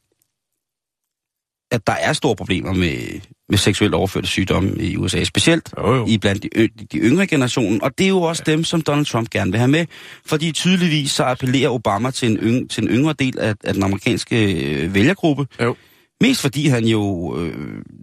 [1.72, 6.06] at der er store problemer med, med seksuelt overførte sygdomme i USA, specielt Jo, jo.
[6.08, 8.52] i blandt de, de yngre generationer, og det er jo også ja.
[8.52, 9.86] dem, som Donald Trump gerne vil have med,
[10.26, 13.84] fordi tydeligvis så appellerer Obama til en, yng, til en yngre del af, af den
[13.84, 15.76] amerikanske øh, vælgergruppe, Jo.
[16.22, 17.54] Mest fordi han jo øh,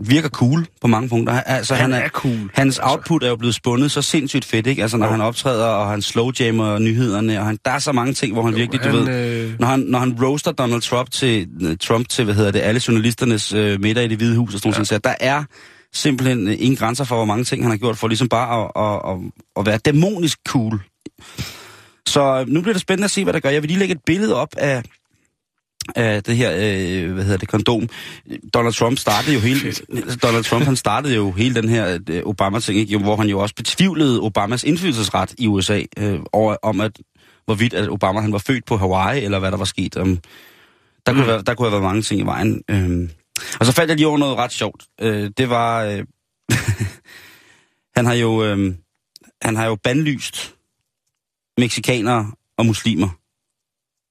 [0.01, 1.33] virker cool på mange punkter.
[1.41, 2.51] Altså, Han er cool.
[2.55, 2.81] Hans Altså.
[2.83, 4.83] output er jo blevet spundet så sindssygt fedt, ikke?
[4.83, 5.11] Altså, når Jo.
[5.13, 8.53] han optræder, og han slowjammer nyhederne, og han, der er så mange ting, hvor han
[8.53, 9.45] jo, virkelig, du han, ved...
[9.45, 12.61] øh, Når han, når han roaster Donald Trump til, øh, Trump til, hvad hedder det,
[12.61, 14.77] alle journalisternes øh, middag i det hvide hus og sådan ja.
[14.79, 15.45] noget, så der er
[15.93, 18.71] simpelthen øh, ingen grænser for, hvor mange ting han har gjort for ligesom bare at,
[18.77, 19.19] at, at,
[19.61, 20.81] at være dæmonisk cool.
[22.07, 23.49] Så øh, nu bliver det spændende at se, hvad der gør.
[23.51, 24.83] Jeg vil lige lægge et billede op af,
[25.97, 27.89] af det her, øh, hvad hedder det, kondom.
[28.55, 29.73] Donald Trump startede jo hele,
[30.23, 32.99] Donald Trump, han startede jo hele den her øh, Obama-ting, ikke?
[32.99, 36.93] Hvor han jo også betvivlede Obamas indflydelsesret i USA, øh, over, om at,
[37.45, 39.97] hvorvidt at Obama han var født på Hawaii, eller hvad der var sket.
[39.97, 40.19] Um,
[41.07, 42.63] der, kunne være, der kunne have været mange ting i vejen.
[42.71, 43.09] Øh.
[43.61, 44.85] Og så faldt jeg lige over noget ret sjovt.
[45.01, 46.05] Øh, det var, øh,
[47.97, 48.75] han har jo, øh,
[49.43, 50.55] han har jo bandlyst
[51.59, 53.09] meksikanere og muslimer,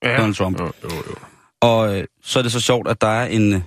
[0.04, 0.18] ja.
[0.18, 0.60] Donald Trump.
[0.60, 1.33] Jo, jo, jo.
[1.63, 3.62] Og øh, så er det så sjovt, at der er en, øh,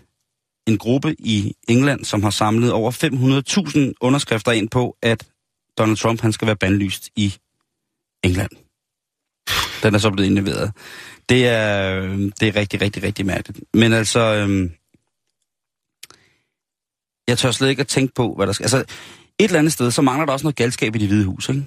[0.67, 5.27] en gruppe i England, som har samlet over 500.000 underskrifter ind på, at
[5.79, 7.35] Donald Trump han skal være bandlyst i
[8.25, 8.51] England.
[9.83, 10.73] Den er så blevet indleveret.
[11.29, 13.61] Det er, øh, det er rigtig, rigtig, rigtig mærkeligt.
[13.75, 14.71] Men altså, øh,
[17.29, 18.65] jeg tør slet ikke at tænke på, hvad der skal...
[18.65, 21.49] Altså, et eller andet sted, så mangler der også noget galskab i det hvide hus,
[21.49, 21.65] ikke?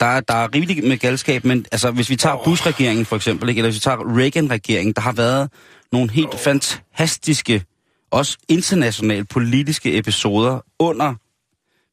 [0.00, 3.48] Der, er- der er rigeligt med galskab, men altså, hvis vi tager Bush-regeringen for eksempel,
[3.48, 3.58] ikke?
[3.58, 5.50] eller hvis vi tager Reagan-regeringen, der har været
[5.92, 7.64] nogle helt fantastiske,
[8.10, 11.14] også internationale politiske episoder under,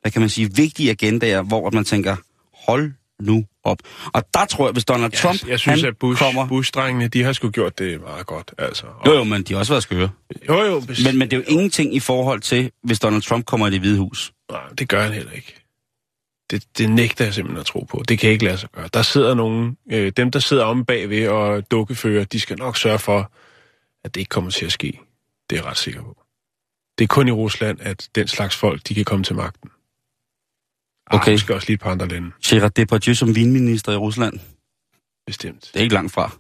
[0.02, 2.16] hvad kan man sige, vigtige agendaer, hvor man tænker,
[2.72, 2.92] hold
[3.22, 3.78] nu op.
[4.14, 6.48] Og der tror jeg, hvis Donald Ja, Trump jeg synes, han at Bush, kommer...
[6.48, 8.86] Bush-drengene, de har sgu gjort det meget godt, altså.
[9.00, 10.10] Og, Jo, jo, men de har også været skøre.
[10.50, 13.46] jo, jo bes- Men, men det er jo ingenting i forhold til, hvis Donald Trump
[13.46, 14.32] kommer i det hvide hus.
[14.52, 15.57] Nej, det gør han heller ikke.
[16.52, 18.04] Det, det nægter jeg simpelthen at tro på.
[18.08, 18.90] Det kan ikke lade sig gøre.
[18.94, 23.00] Der sidder nogen, øh, dem der sidder om bagved og dukkefører, de skal nok sørge
[23.00, 23.32] for,
[24.04, 25.00] at det ikke kommer til at ske.
[25.50, 26.24] Det er jeg ret sikker på.
[26.98, 29.70] Det er kun i Rusland, at den slags folk, de kan komme til magten.
[31.12, 31.32] Okay.
[31.32, 34.40] Ah, måske også lige et par andre lande, Gerard Depardieu som vinminister i Rusland.
[35.26, 35.70] bestemt.
[35.74, 36.32] Det er ikke langt fra.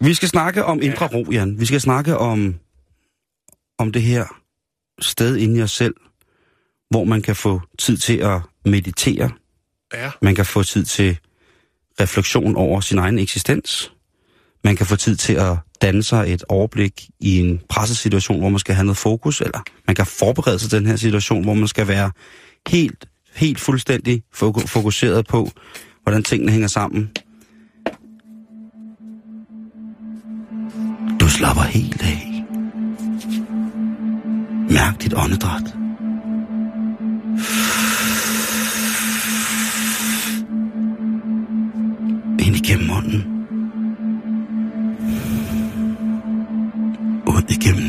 [0.00, 1.60] Vi skal snakke om indre ro, Jan.
[1.60, 2.54] Vi skal snakke om,
[3.78, 4.26] om det her
[5.00, 5.94] sted inde i os selv,
[6.90, 9.30] hvor man kan få tid til at meditere.
[9.94, 10.10] Ja.
[10.22, 11.18] Man kan få tid til
[12.00, 13.92] refleksion over sin egen eksistens.
[14.64, 18.58] Man kan få tid til at danne sig et overblik i en pressesituation, hvor man
[18.58, 21.68] skal have noget fokus, eller man kan forberede sig til den her situation, hvor man
[21.68, 22.10] skal være
[22.68, 25.50] helt, helt fuldstændig foku- fokuseret på,
[26.02, 27.10] hvordan tingene hænger sammen.
[31.38, 32.44] Slapper helt af.
[34.70, 35.74] Mærk dit åndedræt.
[42.46, 43.24] Ind igennem munden.
[47.26, 47.87] Ud igennem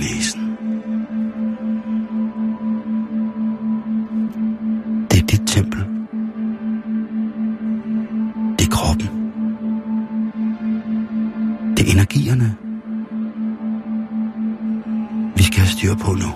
[15.79, 16.31] styr på nu.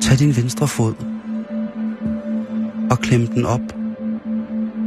[0.00, 0.94] Tag din venstre fod
[2.90, 3.60] og klem den op.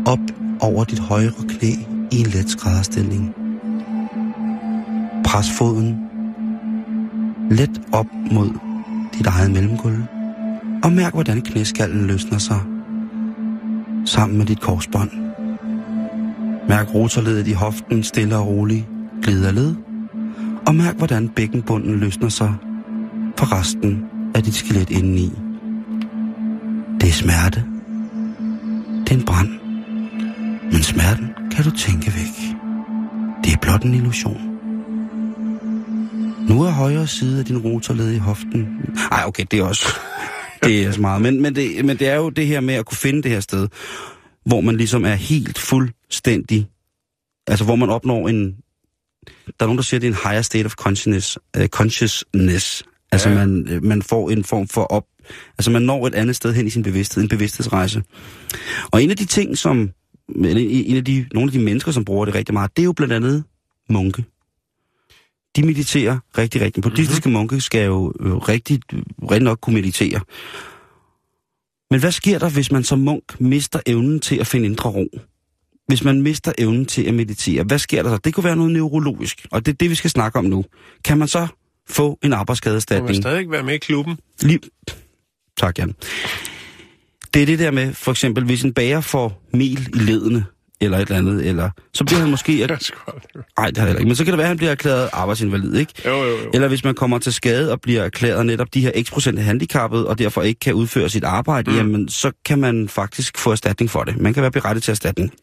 [0.06, 0.20] Op
[0.60, 1.72] over dit højre knæ
[2.12, 3.36] i en let skrædderstilling.
[5.26, 6.00] Pres foden
[7.52, 8.50] let op mod
[9.18, 10.04] dit eget mellemgulv.
[10.84, 12.62] Og mærk, hvordan knæskallen løsner sig
[14.06, 15.12] sammen med dit korsbånd.
[16.70, 18.86] Mærk rotorledet i hoften stille og roligt
[19.24, 19.91] glider led.
[20.68, 22.54] Og mærk, hvordan bækkenbunden løsner sig
[23.38, 25.32] for resten af dit skelet indeni.
[27.02, 27.66] Det er smerte.
[29.04, 29.50] Det er en brand.
[30.72, 32.58] Men smerten kan du tænke væk.
[33.44, 34.42] Det er blot en illusion.
[36.50, 38.68] Nu er højre side af din rotorled i hoften.
[39.12, 39.86] Ej, okay, det er også...
[40.64, 41.22] det er så meget.
[41.22, 43.40] Men, men, det, men det er jo det her med at kunne finde det her
[43.40, 43.68] sted,
[44.46, 46.68] hvor man ligesom er helt fuldstændig,
[47.48, 48.56] altså hvor man opnår en,
[49.28, 51.38] der er nogen, der siger, at det er en higher state of consciousness.
[51.58, 52.84] Uh, consciousness.
[53.12, 53.36] Altså Ja.
[53.36, 55.04] man, øh, man får en form for op,
[55.58, 58.04] altså man når et andet sted hen i sin bevidsthed, en bevidsthedsrejse.
[58.92, 59.92] Og en af de ting, som,
[60.36, 62.84] eller en en af de, nogle af de mennesker, som bruger det rigtig meget, det
[62.84, 63.44] er jo blandt andet
[63.90, 64.26] munke.
[65.56, 66.84] De mediterer rigtig, rigtig.
[66.84, 67.40] Buddhistiske mm-hmm.
[67.40, 68.80] munke skal jo øh, rigtig,
[69.22, 70.20] rigtig nok kunne meditere.
[71.92, 75.08] Men hvad sker der, hvis man som munk mister evnen til at finde indre ro?
[75.92, 78.18] Hvis man mister evnen til at meditere, hvad sker der så?
[78.18, 80.66] Det kunne være noget neurologisk, og det er det, vi skal snakke om nu.
[81.06, 81.48] Kan man så
[81.90, 83.16] få en Må man arbejdsskadeerstatning?
[83.16, 84.18] stadig være med i klubben?
[84.42, 84.60] Lige...
[85.58, 85.96] Tak, Jan.
[87.34, 90.46] Det er det der med, for eksempel, hvis en bager får mel i ledene,
[90.82, 92.52] eller et eller andet, eller så bliver han måske...
[92.68, 92.92] Det.
[93.58, 94.08] Nej, det har heller ikke.
[94.08, 95.94] Men så kan det være, at han bliver erklæret arbejdsinvalid, ikke?
[96.06, 96.50] Jo, jo, jo.
[96.54, 100.08] Eller hvis man kommer til skade og bliver erklæret netop de her x procent handicappet,
[100.08, 101.78] og derfor ikke kan udføre sit arbejde, mm.
[101.78, 104.18] jamen så kan man faktisk få erstatning for det.
[104.18, 105.34] Man kan være berettiget til erstatning.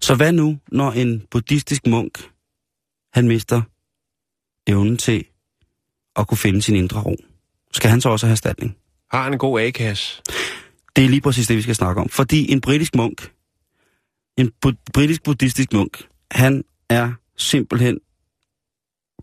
[0.00, 2.30] Så hvad nu, når en buddhistisk munk,
[3.12, 3.62] han mister
[4.66, 5.24] evnen til
[6.16, 7.16] at kunne finde sin indre ro?
[7.72, 8.76] Skal han så også have erstatning?
[9.10, 10.22] Har han en god A-kasse?
[10.96, 12.08] Det er lige præcis det, vi skal snakke om.
[12.08, 13.32] Fordi en britisk munk,
[14.38, 17.98] en bu- britisk buddhistisk munk, han er simpelthen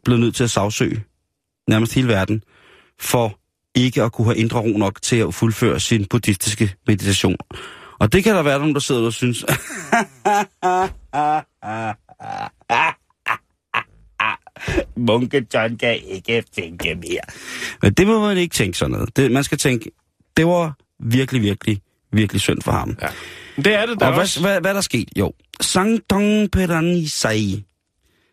[0.04, 1.04] blevet nødt til at sagsøge
[1.68, 2.44] nærmest hele verden,
[3.00, 3.40] for
[3.76, 7.38] ikke at kunne have indre ro nok til at fuldføre sin buddhistiske meditation.
[8.00, 9.46] Og det kan der være nogen, der sidder og synes,
[14.98, 17.22] Munke John kan ikke tænke mere.
[17.82, 19.18] Men det må man ikke tænke sådan noget.
[19.18, 19.92] Det, man skal tænke,
[20.38, 21.82] det var virkelig, virkelig,
[22.12, 22.98] virkelig synd for ham.
[23.02, 23.08] Ja.
[23.56, 24.42] Det er det da Og også.
[24.42, 25.10] hvad, hvad, hvad er der sket?
[25.18, 27.66] Jo, Sangdong Peranisai,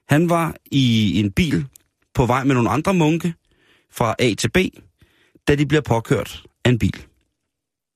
[0.09, 1.66] han var i en bil
[2.14, 3.35] på vej med nogle andre munke
[3.92, 4.57] fra A til B,
[5.48, 7.02] da de bliver påkørt af en bil.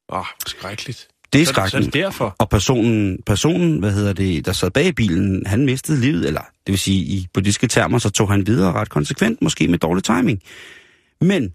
[0.08, 1.08] Åh, oh, skrækkeligt.
[1.32, 1.92] Det er Så, så det skrækken.
[1.92, 2.36] derfor.
[2.38, 6.40] Og personen, personen, hvad hedder det, der sad bag i bilen, han mistede livet, eller
[6.40, 10.04] det vil sige i buddhistiske termer, så tog han videre ret konsekvent, måske med dårlig
[10.04, 10.42] timing.
[11.20, 11.54] Men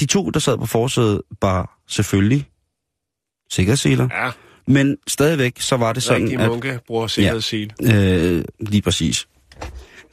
[0.00, 2.48] de to, der sad på forsædet, var selvfølgelig
[3.50, 4.30] sikkerhedsseler, Ja,
[4.66, 7.72] men stadigvæk så var det sådan, rigtig at munke bruger sikkerhedssel.
[7.94, 9.26] Øh, lige præcis.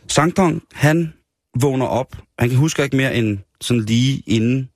[0.08, 1.13] Sangdong, han
[1.62, 2.17] vågner op.
[2.39, 4.69] Han kan huske ikke mere end sådan lige inden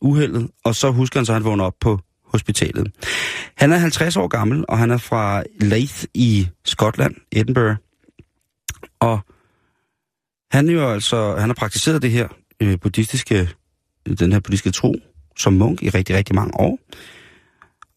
[0.00, 2.00] uheldet, og så husker han så, at han vågner op på
[2.32, 2.92] hospitalet.
[3.54, 7.76] Han er 50 år gammel, og han er fra Leith i Skotland, Edinburgh.
[9.00, 9.20] Og
[10.50, 12.28] han er jo altså, han har praktiseret det her
[12.60, 13.48] øh, buddhistiske,
[14.18, 14.94] den her buddhistiske tro
[15.36, 16.78] som munk i rigtig, rigtig mange år.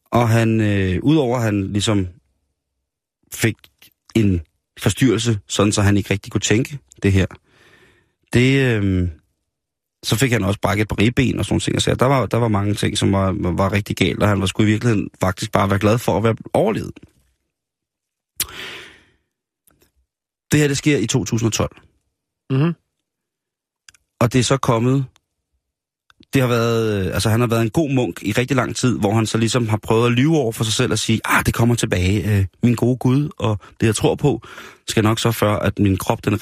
[0.06, 2.08] Og han, øh, udover at han ligesom
[3.34, 3.56] fik
[4.16, 4.42] en
[4.80, 7.26] forstyrrelse, sådan så han ikke rigtig kunne tænke det her.
[8.34, 9.08] Det, øh,
[10.04, 11.82] så fik han også brækket et par ribben og sådan ting.
[11.82, 14.46] Så der var, der var mange ting, som var, var rigtig galt, og han var
[14.46, 16.92] sgu i virkeligheden faktisk bare være glad for at være overlevet.
[20.52, 21.78] Det her, det sker i 2012.
[22.50, 22.74] Mm-hmm.
[24.22, 25.06] Og det er så kommet...
[26.34, 27.06] Det har været...
[27.06, 29.38] øh, Altså, han har været en god munk i rigtig lang tid, hvor han så
[29.38, 32.38] ligesom har prøvet at lyve over for sig selv og sige, ah, det kommer tilbage.
[32.38, 34.42] Øh, min gode Gud, og det, jeg tror på,
[34.88, 36.42] skal nok så for, at min krop, den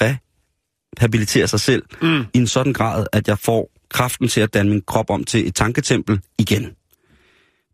[0.98, 2.20] rehabiliterer sig selv Mm.
[2.34, 5.46] i en sådan grad, at jeg får kraften til at danne min krop om til
[5.48, 6.64] et tanketempel igen.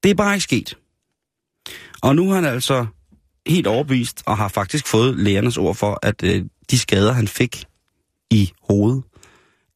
[0.03, 0.77] Det er bare ikke sket.
[2.03, 2.87] Og nu er han altså
[3.47, 7.65] helt overbevist, og har faktisk fået lægernes ord for, at øh, de skader, han fik
[8.31, 9.03] i hovedet,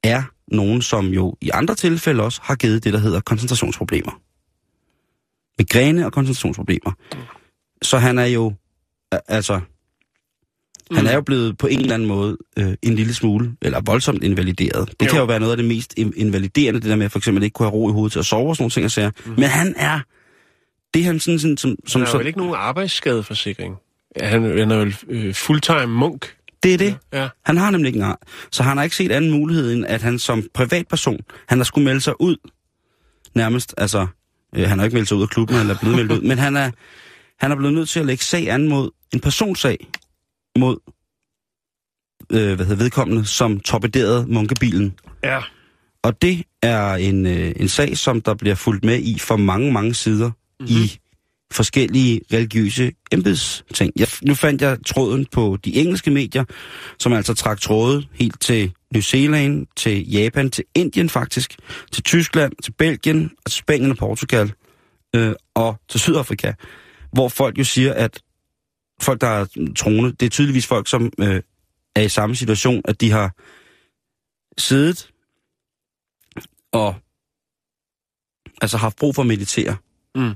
[0.02, 4.20] er nogen, som jo i andre tilfælde også har givet det, der hedder koncentrationsproblemer.
[5.58, 6.92] Migræne og koncentrationsproblemer.
[7.82, 8.54] Så han er jo,
[9.12, 9.18] a-
[10.92, 14.24] han er jo blevet på en eller anden måde øh, en lille smule, eller voldsomt
[14.24, 14.88] invalideret.
[15.00, 15.10] Det Jo.
[15.10, 17.44] kan jo være noget af det mest in- invaliderende, det der med at for eksempel
[17.44, 19.10] ikke kunne have ro i hovedet til at sove og sådan nogle ting og sager.
[19.26, 19.32] Mm.
[19.32, 20.00] Men han er,
[20.94, 23.74] det er han sådan, sådan som, Han som, har som vel ikke nogen arbejdsskadeforsikring?
[24.20, 26.34] Ja, han, han er vel øh, fulltime munk?
[26.62, 26.96] det er det.
[27.12, 27.28] Ja.
[27.44, 28.18] Han har nemlig ikke engang.
[28.52, 31.84] Så han har ikke set anden mulighed, end at han som privatperson, han har skulle
[31.84, 32.36] melde sig ud
[33.34, 34.06] nærmest, altså,
[34.56, 36.38] øh, han har ikke meldt sig ud af klubben, han er blevet meldt ud, men
[36.38, 36.70] han er,
[37.40, 39.86] han er blevet nødt til at lægge sag an mod en personsag
[40.60, 40.76] mod
[42.32, 44.94] øh, hvad hedder vedkommende, som torpederede munkebilen.
[45.24, 45.40] Ja.
[46.02, 49.72] Og det er en, øh, en sag, som der bliver fulgt med i for mange,
[49.72, 50.76] mange sider mm-hmm.
[50.76, 50.98] i
[51.52, 53.92] forskellige religiøse embedsting.
[53.96, 56.44] Jeg, nu fandt jeg tråden på de engelske medier,
[56.98, 61.56] som altså trak trådet helt til New Zealand, til Japan, til Indien faktisk,
[61.92, 64.52] til Tyskland, til Belgien, og til Spanien og Portugal,
[65.16, 66.52] øh, og til Sydafrika,
[67.12, 68.20] hvor folk jo siger, at
[69.02, 71.42] folk, der er troende, det er tydeligvis folk, som øh,
[71.94, 73.34] er i samme situation, at de har
[74.58, 75.10] siddet
[76.72, 76.94] og
[78.62, 79.76] altså haft brug for at meditere.
[80.14, 80.34] Mm.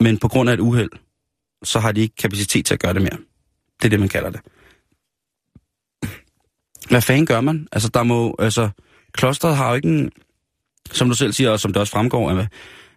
[0.00, 0.90] Men på grund af et uheld,
[1.62, 3.18] så har de ikke kapacitet til at gøre det mere.
[3.78, 4.40] Det er det, man kalder det.
[6.88, 7.68] Hvad fanden gør man?
[7.72, 8.70] Altså, der må, altså,
[9.12, 10.10] klosteret har jo ikke en,
[10.92, 12.48] som du selv siger, og som det også fremgår af,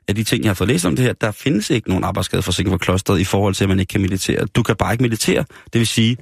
[0.07, 2.73] af de ting, jeg har fået læst om det her, der findes ikke nogen arbejdsskadeforsikring
[2.73, 4.45] for klosteret i forhold til, at man ikke kan meditere.
[4.45, 5.45] Du kan bare ikke meditere.
[5.73, 6.17] Det vil sige,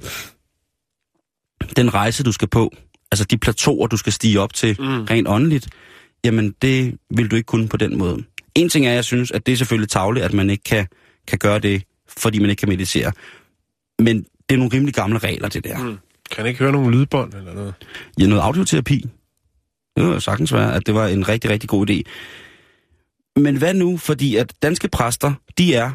[1.76, 2.70] den rejse, du skal på,
[3.12, 5.04] altså de plateauer, du skal stige op til Mm.
[5.04, 5.68] rent åndeligt,
[6.24, 8.24] jamen det vil du ikke kunne på den måde.
[8.54, 10.86] En ting er, jeg synes, at det er selvfølgelig tavligt, at man ikke kan,
[11.28, 11.82] kan gøre det,
[12.18, 13.12] fordi man ikke kan meditere.
[13.98, 15.78] Men det er nogle rimelig gamle regler, det der.
[15.78, 15.98] Mm.
[16.30, 17.74] Kan jeg ikke høre nogen lydbånd eller noget?
[18.20, 19.06] Ja, noget audioterapi.
[19.96, 22.02] Det var jo sagtens være, at det var en rigtig, rigtig god idé.
[23.36, 25.90] Men hvad nu, fordi at danske præster, de er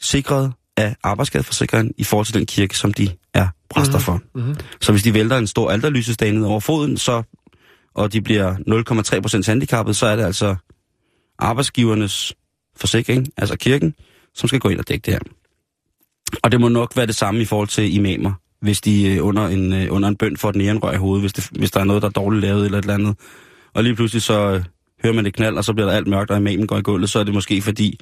[0.00, 4.02] sikret af arbejdsskadeforsikringen i forhold til den kirke, som de er præster Mhm.
[4.04, 4.20] for.
[4.34, 4.54] Mm-hmm.
[4.80, 7.22] Så hvis de vælter en stor alderlysestage ned over foden, så,
[7.94, 8.54] og de bliver
[9.16, 10.56] 0,3 procent handicappet, så er det altså
[11.38, 12.32] arbejdsgivernes
[12.76, 13.94] forsikring, altså kirken,
[14.34, 15.20] som skal gå ind og dække det her.
[16.42, 19.48] Og det må nok være det samme i forhold til imamer, hvis de øh, under
[19.48, 21.80] en, øh, under en bøn får den ene rør i hovedet, hvis, det, hvis der
[21.80, 23.16] er noget, der er dårligt lavet eller et eller andet.
[23.74, 24.64] Og lige pludselig så øh,
[25.04, 27.10] hører man det knald, og så bliver der alt mørkt, og imamen går i gulvet,
[27.10, 28.00] så er det måske fordi,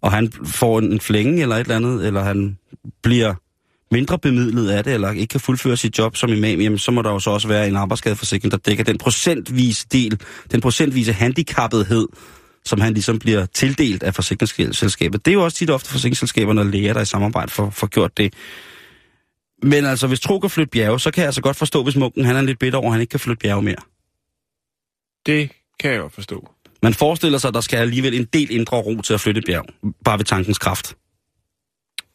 [0.00, 2.58] og han får en, flænge eller et eller andet, eller han
[3.02, 3.34] bliver
[3.90, 7.02] mindre bemidlet af det, eller ikke kan fuldføre sit job som imam, jamen så må
[7.02, 10.20] der jo så også være en arbejdsskadeforsikring, der dækker den procentvise del,
[10.52, 12.08] den procentvise handicappethed,
[12.64, 15.24] som han ligesom bliver tildelt af forsikringsselskabet.
[15.24, 18.16] Det er jo også tit ofte forsikringsselskaberne og læger, der i samarbejde for, for gjort
[18.16, 18.34] det.
[19.62, 22.24] Men altså, hvis tro kan flytte bjerge, så kan jeg altså godt forstå, hvis munken
[22.24, 23.76] han er lidt bitter over, at han ikke kan flytte bjerge mere.
[25.26, 26.48] Det kan jeg jo forstå.
[26.82, 29.64] Man forestiller sig, at der skal alligevel en del indre ro til at flytte bjerg,
[30.04, 30.96] bare ved tankens kraft.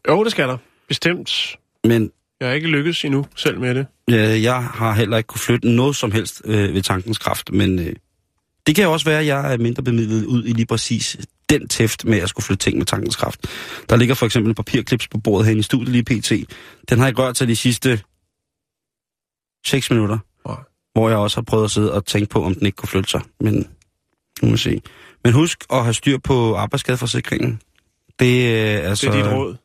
[0.10, 0.58] Jo, det skal der.
[0.88, 1.58] Bestemt.
[1.84, 3.86] Men Jeg har ikke lykkes endnu selv med det.
[4.10, 7.80] Øh, jeg har heller ikke kunne flytte noget som helst øh, ved tankens kraft, men
[7.80, 7.96] øh,
[8.68, 11.18] det kan jo også være, at jeg er mindre bemidlet ud i lige præcis
[11.50, 13.48] den tæft med at skulle flytte ting med tankens kraft.
[13.90, 16.32] Der ligger for eksempel en papirklips på bordet herinde i studiet lige pt.
[16.90, 18.02] Den har jeg rørt til de sidste
[19.66, 20.18] 6 minutter.
[20.94, 23.10] Hvor jeg også har prøvet at sidde og tænke på, om den ikke kunne flytte
[23.10, 23.22] sig.
[23.40, 23.68] Men
[24.42, 24.82] nu må se.
[25.24, 27.60] Men husk at have styr på arbejdsskadeforsikringen.
[28.20, 29.56] Det, øh, er altså, Det er dit råd.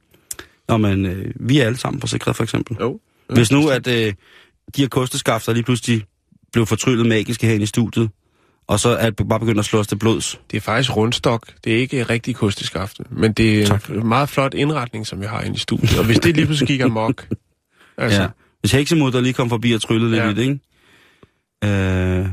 [0.68, 2.76] Når man, øh, vi er alle sammen forsikret, for eksempel.
[2.80, 3.00] Jo.
[3.30, 4.14] Hvis nu, at øh,
[4.76, 6.04] de her kosteskafter lige pludselig
[6.52, 8.10] blev fortryllet magisk herinde i studiet,
[8.66, 10.40] og så er det bare begyndt at slå os til blods.
[10.50, 11.46] Det er faktisk rundstok.
[11.64, 13.88] Det er ikke rigtig kosteskafte, men det er Tak.
[13.90, 15.98] en meget flot indretning, som vi har inde i studiet.
[15.98, 17.26] Og hvis det lige pludselig gik amok,
[17.98, 18.28] altså, Ja.
[18.60, 20.30] Hvis heksemutter lige kom forbi og tryllede lidt Ja.
[20.30, 20.58] i det, ikke?
[21.64, 22.28] Øh,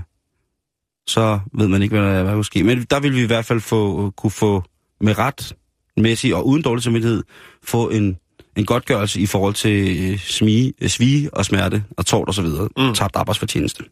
[1.07, 2.63] så ved man ikke, hvad der, kunne ske.
[2.63, 4.63] Men der vil vi i hvert fald få, kunne få
[5.01, 5.55] med ret
[5.97, 7.23] mæssig og uden dårlig samvittighed,
[7.63, 8.17] få en,
[8.55, 12.41] en godtgørelse i forhold til øh, smige, øh, svige og smerte og tårt og så
[12.41, 12.69] videre.
[12.77, 12.93] Mm.
[12.93, 13.83] Tabt arbejdsfortjeneste.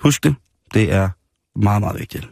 [0.00, 0.34] Husk det.
[0.74, 1.08] Det er
[1.56, 2.28] meget, meget vigtigt.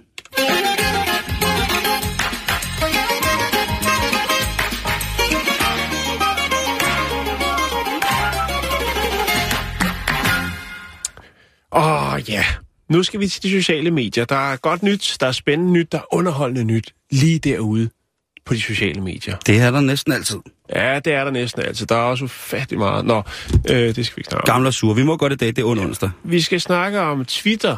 [12.29, 12.45] Ja,
[12.89, 14.25] nu skal vi til de sociale medier.
[14.25, 17.91] Der er godt nyt, der er spændende nyt, der er underholdende nyt lige derude
[18.45, 19.37] på de sociale medier.
[19.47, 20.39] Det er der næsten altid.
[20.75, 21.87] Ja, det er der næsten altid.
[21.87, 23.05] Der er også ufattelig meget.
[23.05, 23.23] Nå,
[23.71, 24.55] øh, det skal vi ikke snakke om.
[24.55, 24.97] Gamle og sure.
[24.97, 26.11] Vi må godt i dag, det er under onsdag.
[26.25, 27.77] Vi skal snakke om Twitter.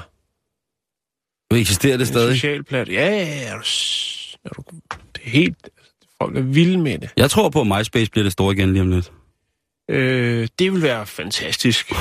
[1.55, 2.35] Eksisterer det stadig?
[2.37, 2.89] Social plat.
[2.89, 3.49] Ja, ja, ja.
[3.49, 3.63] Er du,
[4.45, 4.63] er du,
[5.15, 5.57] det er helt...
[6.23, 7.11] Folk er vilde med det.
[7.17, 9.13] Jeg tror på, at MySpace bliver det store igen lige om lidt.
[9.89, 11.93] Øh, det vil være fantastisk.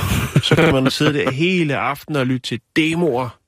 [0.42, 3.38] Så kan man sidde der hele aftenen og lytte til demoer.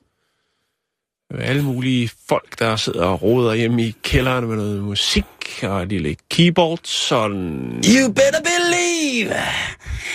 [1.34, 5.24] Alle mulige folk, der sidder og roder hjemme i kælderen med noget musik
[5.62, 6.80] og et lille keyboard.
[6.84, 7.82] Sådan...
[7.84, 9.34] You better believe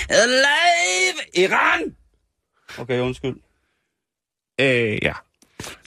[0.09, 1.95] alive Iran!
[2.77, 3.35] Okay, undskyld.
[4.61, 5.13] Øh, ja.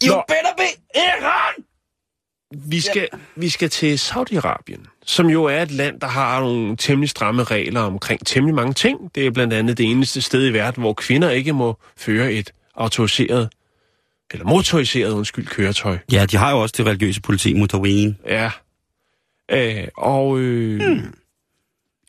[0.05, 0.25] You Nå.
[0.29, 1.65] better be Iran!
[2.71, 7.11] Vi skal, vi skal til Saudi-Arabien, som jo er et land, der har nogle temmelig
[7.11, 9.15] stramme regler omkring temmelig mange ting.
[9.15, 12.53] Det er blandt andet det eneste sted i verden, hvor kvinder ikke må føre et
[12.75, 13.49] autoriseret,
[14.31, 15.99] eller motoriseret, undskyld, køretøj.
[16.13, 18.17] Ja, de har jo også det religiøse politi, Mutawin.
[18.27, 18.51] Ja.
[19.51, 21.15] Øh, og øh, hmm.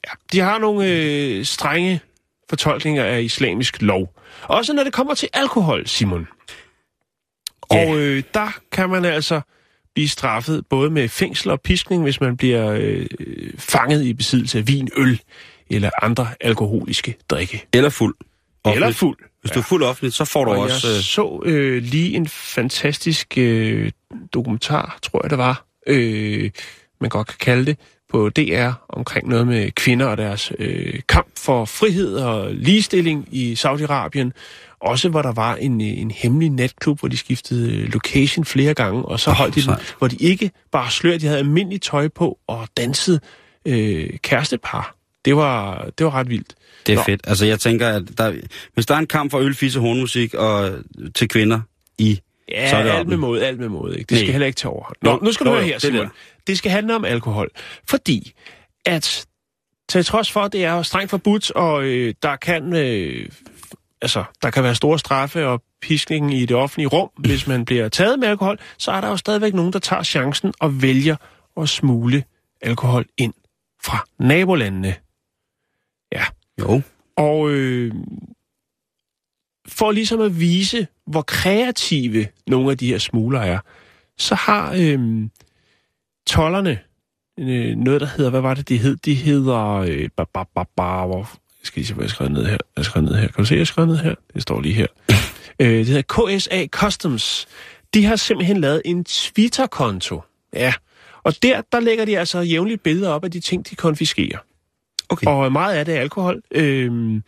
[0.08, 2.02] ja, de har nogle øh, strenge
[2.50, 4.14] fortolkninger af islamisk lov.
[4.44, 6.28] Også når det kommer til alkohol, Simon.
[7.72, 7.90] Ja.
[7.90, 9.42] Og øh, der kan man altså
[9.96, 13.06] blive straffet både med fængsel og piskning, hvis man bliver øh,
[13.58, 15.22] fanget i besiddelse af vin, øl
[15.70, 17.66] eller andre alkoholiske drikke.
[17.74, 18.16] Eller fuld.
[18.66, 18.98] Eller Offentligt.
[18.98, 19.18] fuld.
[19.42, 20.88] Hvis du er fuld offentligt, så får du Og også...
[20.88, 23.92] jeg Øh, så øh, lige en fantastisk øh,
[24.34, 26.52] dokumentar, tror jeg det var, øh,
[27.02, 27.78] man godt kan kalde det,
[28.10, 33.54] på DR omkring noget med kvinder og deres øh, kamp for frihed og ligestilling i
[33.54, 34.32] Saudi-Arabien.
[34.86, 38.74] Også hvor der var en, øh, en hemmelig natklub, hvor de skiftede øh, location flere
[38.74, 42.08] gange, og så holdt de den, hvor de ikke bare slør, de havde almindeligt tøj
[42.08, 43.20] på og dansede
[43.66, 44.96] øh, kærestepar.
[45.26, 46.56] Det var, det var ret vildt.
[46.88, 47.04] Det er Nå.
[47.04, 47.22] fedt.
[47.28, 48.34] Altså, jeg tænker, at der,
[48.74, 50.72] hvis der er en kamp for øl, fisse, hornmusik og
[51.16, 51.60] til kvinder
[51.98, 52.20] i...
[52.50, 53.98] Ja, Så er det alt med måde, alt med måde.
[53.98, 54.10] Ikke?
[54.10, 54.32] Det skal Nej.
[54.32, 54.98] heller ikke tage overhånd.
[55.02, 56.02] Nå, nu skal du høre her, er Simon.
[56.02, 56.10] det.
[56.48, 57.50] Det skal handle om alkohol.
[57.90, 58.32] Fordi
[58.86, 59.26] at
[59.90, 63.30] til trods for, at det er strengt forbudt, og øh, der kan øh,
[64.02, 67.90] altså, der kan være store straffe og piskning i det offentlige rum, hvis man bliver
[67.90, 71.16] taget med alkohol, så er der jo stadigvæk nogen, der tager chancen og vælger
[71.58, 72.24] at smule
[72.62, 73.34] alkohol ind
[73.84, 74.96] fra nabolandene.
[76.12, 76.24] Ja,
[76.60, 76.82] Jo.
[77.18, 77.94] og øh,
[79.68, 83.60] for ligesom at vise, hvor kreative nogle af de her smugler er,
[84.18, 85.30] så har øh,
[86.28, 86.80] tollerne
[87.40, 88.96] øh, noget, der hedder, hvad var det, de hed?
[88.96, 91.30] De hedder, øh, ba, ba, ba, ba, hvor,
[91.66, 92.52] skal lige se, hvad jeg skrev ned her.
[92.52, 93.28] Jeg har skrevet ned her.
[93.28, 94.16] Kan du se, jeg har skrevet ned her?
[94.34, 94.88] Det står lige her.
[95.60, 97.48] øh, det hedder KSA Customs.
[97.94, 100.22] De har simpelthen lavet en Twitter-konto.
[100.54, 100.74] Ja,
[101.24, 104.38] og der, der lægger de altså jævnligt billeder op af de ting, de konfiskerer.
[105.10, 105.28] Okay.
[105.28, 106.42] Og meget af det er alkohol.
[106.52, 107.24] Øhm,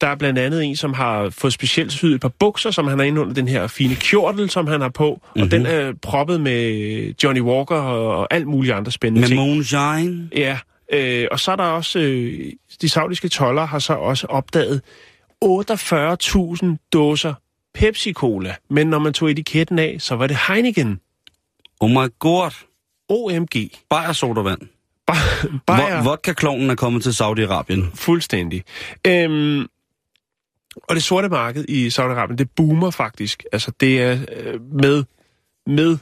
[0.00, 2.98] der er blandt andet en, som har fået specielt syet et par bukser, som han
[2.98, 5.20] har inde under den her fine kjortel, som han har på.
[5.22, 5.30] Mm-hmm.
[5.34, 5.42] Mhm.
[5.44, 9.40] Og den er proppet med Johnny Walker og, og alt muligt andre spændende Med ting.
[9.40, 10.28] moonshine.
[10.36, 10.58] Ja,
[10.92, 14.82] øh, og så er der også, øh, de saudiske toller har så også opdaget
[15.44, 17.34] 48.000 dåser
[17.78, 18.54] Pepsi-Cola.
[18.70, 21.00] Men når man tog etiketten af, så var det Heineken.
[21.80, 22.50] Oh my god.
[23.08, 23.70] OMG.
[23.90, 24.60] Bayer sodavand.
[25.70, 27.84] Vo- Vodka-klonen er kommet til Saudi-Arabien.
[27.94, 28.64] Fuldstændig.
[29.06, 29.66] Øhm,
[30.88, 33.44] og det sorte marked i Saudi-Arabien, det boomer faktisk.
[33.52, 35.04] Altså, det er øh, med,
[35.66, 35.98] med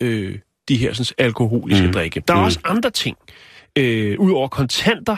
[0.00, 1.92] øh, de her sådan, alkoholiske mm.
[1.92, 2.20] drikke.
[2.28, 2.44] Der er Mm.
[2.44, 3.16] også andre ting.
[3.78, 5.16] Øh, Udover kontanter,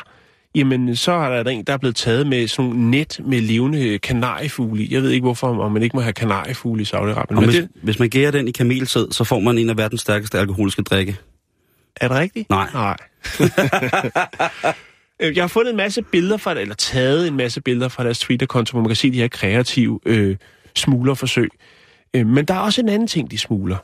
[0.55, 3.99] jamen, så er der en, der er blevet taget med sådan nogle net med levende
[3.99, 4.95] kanariefugle i.
[4.95, 7.35] Jeg ved ikke, hvorfor om man ikke må have kanariefugle i Saudi-Arabien.
[7.35, 10.01] Men hvis, det, hvis man gærer den i kamelsæd, så får man en af verdens
[10.01, 11.17] stærkeste alkoholiske drikke.
[12.01, 12.51] er det rigtigt?
[12.51, 12.69] Nej.
[12.75, 12.97] Nej.
[15.21, 18.19] Øh, Jeg har fundet en masse billeder fra, eller taget en masse billeder fra deres
[18.19, 20.37] Twitter-konto, hvor man kan se de her kreative øh,
[20.75, 21.49] smuglerforsøg.
[22.15, 23.77] Øh, men der er også en anden ting, de smugler,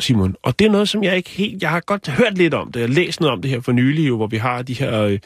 [0.00, 0.36] Simon.
[0.42, 1.62] Og det er noget, som jeg ikke helt...
[1.62, 2.80] Jeg har godt hørt lidt om det.
[2.80, 5.00] Jeg har læst noget om det her for nylig, jo, hvor vi har de her
[5.02, 5.18] øh,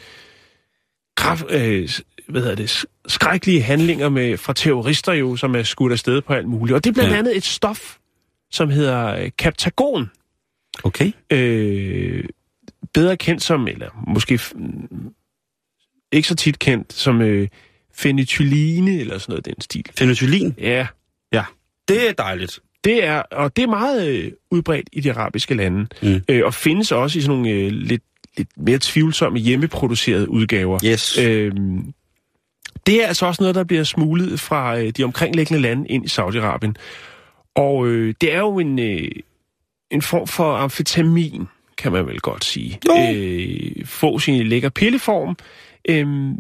[1.16, 1.89] kraf, øh,
[2.29, 6.49] hvad hedder det, skrækkelige handlinger med, fra terrorister, jo, som er skudt afsted på alt
[6.49, 6.75] muligt.
[6.77, 7.19] Og det er blandt Ja.
[7.19, 7.97] andet et stof,
[8.51, 10.11] som hedder øh, Captagon
[10.85, 11.12] Okay.
[11.33, 12.25] øh,
[12.95, 14.41] bedre kendt som, eller måske
[16.12, 17.49] ikke så tit kendt som øh,
[17.95, 19.85] fenethyline eller sådan noget den stil.
[19.97, 20.55] Phenethylen.
[20.59, 20.87] Ja,
[21.89, 22.61] Det er dejligt.
[22.85, 26.20] Det er, og det er meget øh, udbredt i de arabiske lande, Mm.
[26.29, 28.03] øh, og findes også i sådan nogle øh, lidt,
[28.37, 30.79] lidt mere tvivlsomme hjemmeproducerede udgaver.
[30.85, 31.18] Yes.
[31.18, 31.93] Øhm,
[32.87, 36.09] det er altså også noget, der bliver smuglet fra øh, de omkringliggende lande ind i
[36.09, 36.72] Saudi-Arabien.
[37.55, 39.11] Og øh, det er jo en, øh,
[39.91, 41.49] en form for amfetamin,
[41.79, 42.79] kan man vel godt sige.
[42.89, 43.14] Jo.
[43.14, 45.37] Øh, få sin lækker pilleform.
[45.89, 46.35] Øhm,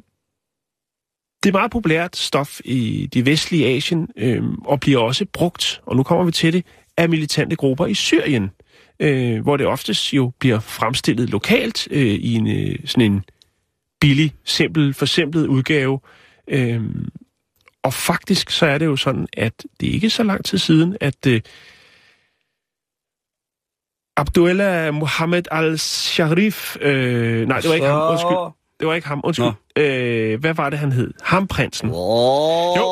[1.42, 5.96] det er meget populært stof i de vestlige Asien, øhm, og bliver også brugt, og
[5.96, 6.66] nu kommer vi til det,
[6.96, 8.50] af militante grupper i Syrien,
[9.00, 13.24] øh, hvor det oftest jo bliver fremstillet lokalt øh, i en, øh, sådan en
[14.00, 16.00] billig, simpel, forsimplet udgave.
[16.48, 17.08] Øhm,
[17.82, 20.96] og faktisk så er det jo sådan, at det er ikke så lang tid siden,
[21.00, 21.40] at øh,
[24.16, 29.46] Abdullah Mohammed al-Sharif, øh, nej, det var ikke ham, undskyld, det var ikke ham, undskyld.
[29.76, 31.10] Øh, hvad var det, han hed?
[31.22, 31.90] Ham prinsen.
[31.92, 32.78] Oh.
[32.78, 32.84] Jo,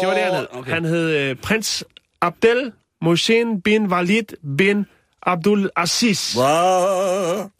[0.00, 0.46] det var det, han hed.
[0.52, 0.72] Okay.
[0.72, 1.84] Han hed øh, prins
[2.20, 4.24] Abdel Mohsen bin Walid
[4.58, 4.86] bin
[5.22, 6.36] Abdul Aziz.
[6.36, 7.50] Wow.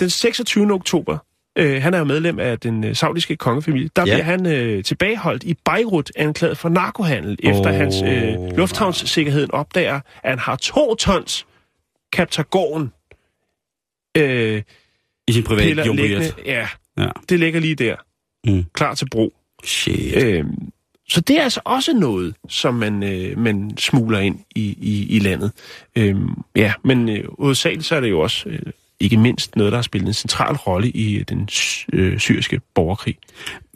[0.00, 0.72] Den 26.
[0.72, 1.18] oktober,
[1.58, 4.14] øh, han er jo medlem af den øh, saudiske kongefamilie, der Ja.
[4.14, 10.00] bliver han øh, tilbageholdt i Beirut, anklaget for narkohandel, efter Åh, hans øh, lufthavnssikkerheden opdager,
[10.22, 11.46] at han har to tons
[12.14, 12.92] Captagon
[14.16, 14.62] øh,
[15.28, 16.32] I sin private liggende.
[16.46, 16.68] Ja,
[17.00, 17.08] Ja.
[17.28, 17.96] det ligger lige der,
[18.46, 18.64] Mm.
[18.72, 19.32] klar til brug.
[19.64, 20.16] Shit.
[20.24, 20.44] Øh,
[21.08, 25.18] så det er altså også noget, som man, øh, man smugler ind i, i, i
[25.18, 25.52] landet.
[25.96, 26.16] Øh,
[26.56, 28.58] ja, men øh, hovedsageligt så er det jo også øh,
[29.00, 33.16] ikke mindst noget, der har spillet en central rolle i den sy- øh, syriske borgerkrig.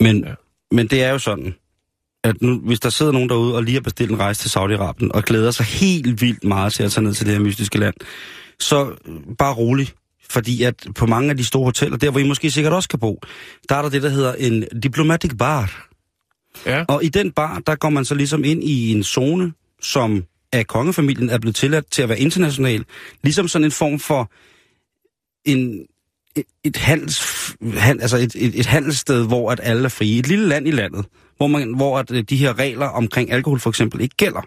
[0.01, 0.35] Men, Ja.
[0.71, 1.55] men det er jo sådan,
[2.25, 5.09] at nu, hvis der sidder nogen derude og lige har bestilt en rejse til Saudi-Arabien
[5.15, 7.95] og glæder sig helt vildt meget til at tage ned til det her mystiske land,
[8.61, 9.89] så øh, bare rolig.
[10.31, 12.99] Fordi at på mange af de store hoteller, der hvor I måske sikkert også kan
[12.99, 13.21] bo,
[13.69, 15.89] der er der det, der hedder en diplomatic bar.
[16.67, 16.85] Ja.
[16.89, 19.53] Og i den bar, der går man så ligesom ind i en zone,
[19.83, 22.85] som af kongefamilien er blevet tilladt til at være international.
[23.23, 24.31] Ligesom sådan en form for
[25.45, 25.87] en,
[26.37, 30.19] et, et handels, han, altså et, et, et handelssted, hvor at alle er frie.
[30.19, 31.07] Et lille land i landet,
[31.49, 34.41] hvor, man, hvor at øh, de her regler omkring alkohol for eksempel ikke gælder.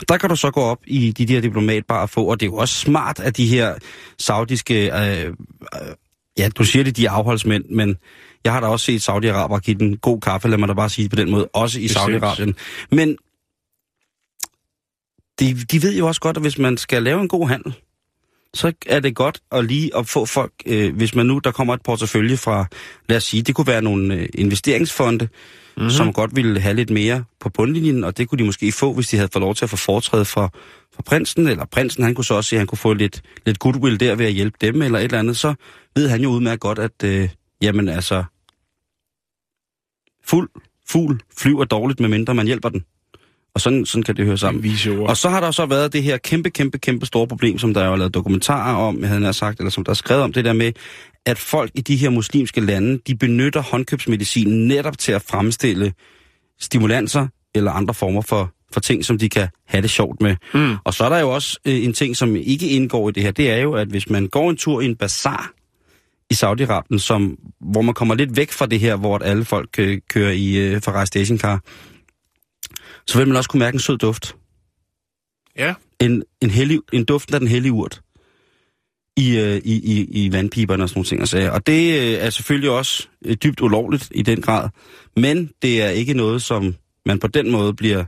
[0.00, 2.46] Og der kan du så gå op i de der diplomatbarer og få, og det
[2.46, 3.74] er jo også smart, at de her
[4.18, 5.34] saudiske, øh, øh,
[6.38, 7.96] ja, du siger det, de er afholdsmænd, men
[8.44, 11.08] jeg har da også set Saudi-Araber give den god kaffe, lad mig da bare sige
[11.08, 11.86] på den måde, også i.
[11.86, 12.52] Saudi-Arabien.
[12.90, 13.16] Men
[15.40, 17.74] de, de ved jo også godt, at hvis man skal lave en god handel,
[18.54, 21.74] så er det godt at lige at få folk, øh, hvis man nu, der kommer
[21.74, 22.66] et portefølje fra,
[23.08, 25.28] lad os sige, det kunne være nogle øh, investeringsfonde,
[25.76, 25.90] mm-hmm.
[25.90, 29.08] som godt ville have lidt mere på bundlinjen, og det kunne de måske få, hvis
[29.08, 30.54] de havde fået lov til at få foretræde for,
[30.94, 33.58] for prinsen, eller prinsen, han kunne så også se, at han kunne få lidt, lidt
[33.58, 35.54] goodwill der ved at hjælpe dem, eller et eller andet, så
[35.96, 37.28] ved han jo udmærket godt, at, øh,
[37.62, 38.24] jamen altså,
[40.24, 40.50] fuld,
[40.88, 42.84] fugl flyver dårligt, medmindre man hjælper den.
[43.54, 44.62] Og sådan, sådan kan det høre sammen.
[45.08, 47.80] Og så har der så været det her kæmpe, kæmpe, kæmpe store problem, som der
[47.82, 50.32] er jo lavet dokumentarer om, jeg havde nær sagt, eller som der er skrevet om,
[50.32, 50.72] det der med,
[51.26, 55.92] at folk i de her muslimske lande, de benytter håndkøbsmedicin netop til at fremstille
[56.60, 60.36] stimulanser eller andre former for, for ting, som de kan have det sjovt med.
[60.54, 60.76] Mm.
[60.84, 63.30] Og så er der jo også øh, en ting, som ikke indgår i det her,
[63.30, 65.52] det er jo, at hvis man går en tur i en bazar
[66.30, 69.98] i Saudi-Arabien, som, hvor man kommer lidt væk fra det her, hvor alle folk øh,
[70.10, 71.60] kører i øh, Ferrari stationcar,
[73.06, 74.36] så vil man også kunne mærke en sød duft.
[75.56, 75.74] Ja.
[76.00, 78.00] En, en, hellig, en duft af den hellige urt
[79.16, 81.22] i, øh, i, i, i vandpiberne og sådan nogle ting.
[81.22, 81.50] Og, sager.
[81.50, 84.68] og det øh, er selvfølgelig også øh, dybt ulovligt i den grad,
[85.16, 86.74] men det er ikke noget, som
[87.06, 88.04] man på den måde bliver...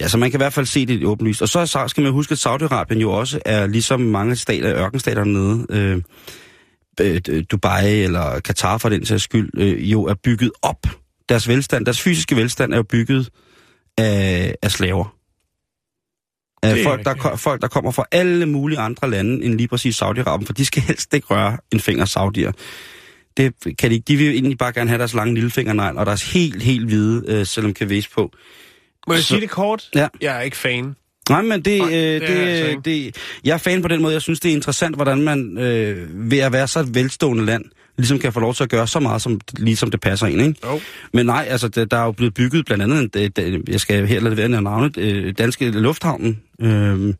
[0.00, 1.42] Ja, så man kan i hvert fald se det åbenlyst.
[1.42, 5.66] Og så skal man huske, at Saudi-Arabien jo også er ligesom mange stater, ørkenstater nede,
[5.70, 6.02] øh,
[7.00, 10.86] øh, Dubai eller Katar for den sags skyld, øh, jo er bygget op.
[11.28, 13.30] Deres velstand, deres fysiske velstand er jo bygget
[13.98, 15.16] af, af slaver.
[16.62, 20.46] Af folk, der, folk, der kommer fra alle mulige andre lande end lige præcis Saudi-Arabien,
[20.46, 22.52] for de skal helst ikke røre en finger saudier.
[23.36, 24.04] Det kan de ikke.
[24.08, 27.46] De vil egentlig bare gerne have deres lange lillefingernegl, og deres helt, helt hvide, øh,
[27.46, 28.32] selvom kan væse på.
[29.06, 29.88] Må jeg Så- sige det kort?
[29.94, 30.08] Ja.
[30.20, 30.96] Jeg er ikke fan.
[31.28, 33.82] Nej, men det, Nej, øh, det det, er jeg altså det, det, jeg er fan
[33.82, 34.12] på den måde.
[34.12, 37.64] Jeg synes, det er interessant, hvordan man øh, ved at være så et velstående land,
[37.98, 40.40] ligesom kan få lov til at gøre så meget, som, ligesom det passer ind.
[40.40, 40.54] Ikke?
[40.66, 40.80] Jo.
[41.12, 43.80] Men nej, altså, der, der er jo blevet bygget blandt andet, en, det- det- jeg
[43.80, 46.40] skal her lade være med navnet, øh, danske lufthavnen.
[46.62, 47.14] Øh,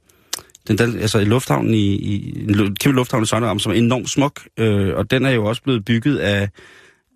[0.69, 4.11] den dan, altså i lufthavnen i, i en kæmpe lufthavn i Sønderram, som er enormt
[4.11, 6.49] smuk, øh, og den er jo også blevet bygget af,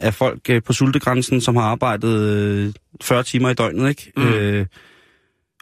[0.00, 4.12] af folk øh, på sultegrænsen, som har arbejdet øh, 40 timer i døgnet, ikke?
[4.16, 4.22] Mm.
[4.22, 4.66] Øh,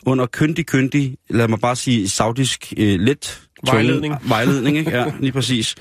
[0.06, 4.14] under kyndig, kyndig, lad mig bare sige, saudisk øh, let tunge- Vejledning.
[4.28, 4.90] Vejledning, ikke?
[4.90, 5.74] Ja, lige præcis.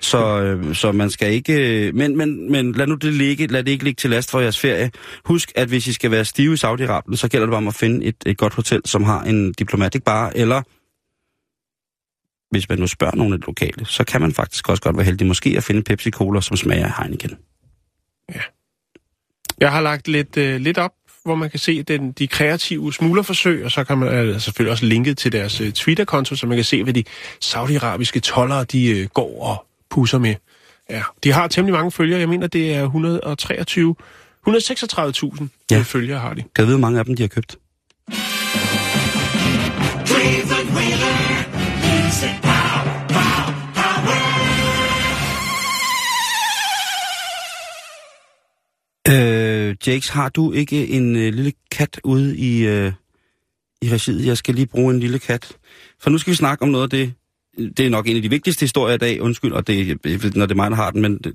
[0.00, 1.86] Så, øh, så man skal ikke...
[1.88, 4.40] øh, Men, men, men lad nu det ligge, lad det ikke ligge til last for
[4.40, 4.90] jeres ferie.
[5.24, 7.74] Husk, at hvis I skal være stive i Saudi-Arabien, så gælder det bare om at
[7.74, 10.62] finde et, et godt hotel, som har en diplomatic bar, eller
[12.50, 15.04] hvis man nu spørger nogen af de lokale, så kan man faktisk også godt være
[15.04, 17.36] heldig måske at finde en Pepsi Cola, som smager af Heineken.
[19.60, 20.92] Jeg har lagt lidt, øh, lidt op,
[21.24, 24.84] hvor man kan se den, de kreative smuglerforsøg, og så kan man øh, selvfølgelig også
[24.86, 27.04] linket til deres øh, Twitter-konto, så man kan se, hvad de
[27.40, 30.34] saudiarabiske tollere, de øh, går og pusser med.
[30.90, 32.20] Ja, de har temmelig mange følgere.
[32.20, 33.94] Jeg mener, det er 123,
[34.48, 35.82] 136.000 Ja.
[35.86, 36.42] følgere har de.
[36.42, 37.56] Kan du vide, hvor mange af dem de har købt?
[49.08, 52.92] Øh, Jakes, har du ikke en øh, lille kat ude i, øh,
[53.82, 54.26] i regiet?
[54.26, 55.52] Jeg skal lige bruge en lille kat.
[56.00, 57.12] For nu skal vi snakke om noget af det.
[57.76, 60.32] Det er nok en af de vigtigste historier i dag, undskyld, og det, jeg ved,
[60.32, 61.34] når det er mig, der har den, men det,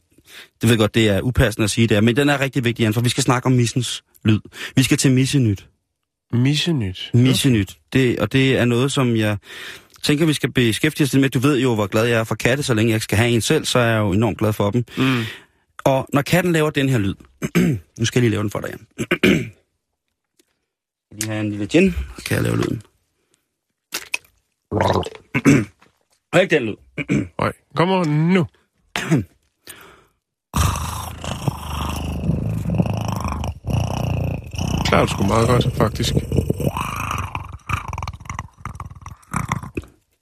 [0.62, 2.02] det ved godt, det er upassende at sige det er.
[2.02, 4.40] Men den er rigtig vigtig, Jan, for vi skal snakke om missens lyd.
[4.76, 5.68] Vi skal til missenyt.
[6.34, 7.10] Missenyt.
[7.14, 7.78] Missenyt.
[7.94, 9.38] Det, og det er noget, som jeg
[10.04, 11.30] tænker, vi skal beskæftige os lidt med.
[11.30, 13.30] Du ved jo, hvor glad jeg er for katte, så længe jeg ikke skal have
[13.30, 14.84] en selv, så er jeg jo enormt glad for dem.
[14.98, 15.24] Mm.
[15.88, 17.16] Og når katten laver den her lyd,
[18.00, 18.88] nu skal jeg lige lave den for dig, Jan.
[21.12, 22.82] Jeg lige have en lille gin, så kan jeg lave lyden.
[26.34, 26.76] Og ikke den lyd.
[27.40, 28.46] Nej, kommer nu.
[34.86, 36.14] Klarer du sgu meget godt, faktisk.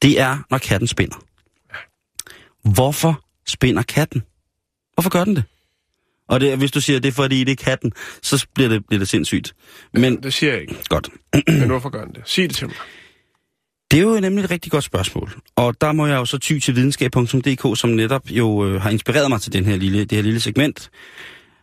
[0.01, 1.17] Det er, når katten spinder.
[2.73, 4.23] Hvorfor spinder katten?
[4.93, 5.43] Hvorfor gør den det?
[6.29, 8.99] Og det, hvis du siger, det er fordi, det er katten, så bliver det, bliver
[8.99, 9.55] det sindssygt.
[9.93, 10.75] Men Det siger jeg ikke.
[10.89, 11.09] godt.
[11.47, 12.21] Men hvorfor gør den det?
[12.25, 12.75] Sig det til mig.
[13.91, 15.31] Det er jo nemlig et rigtig godt spørgsmål.
[15.55, 19.29] Og der må jeg jo så ty til videnskab.dk, som netop jo øh, har inspireret
[19.29, 20.89] mig til den her lille, det her lille segment.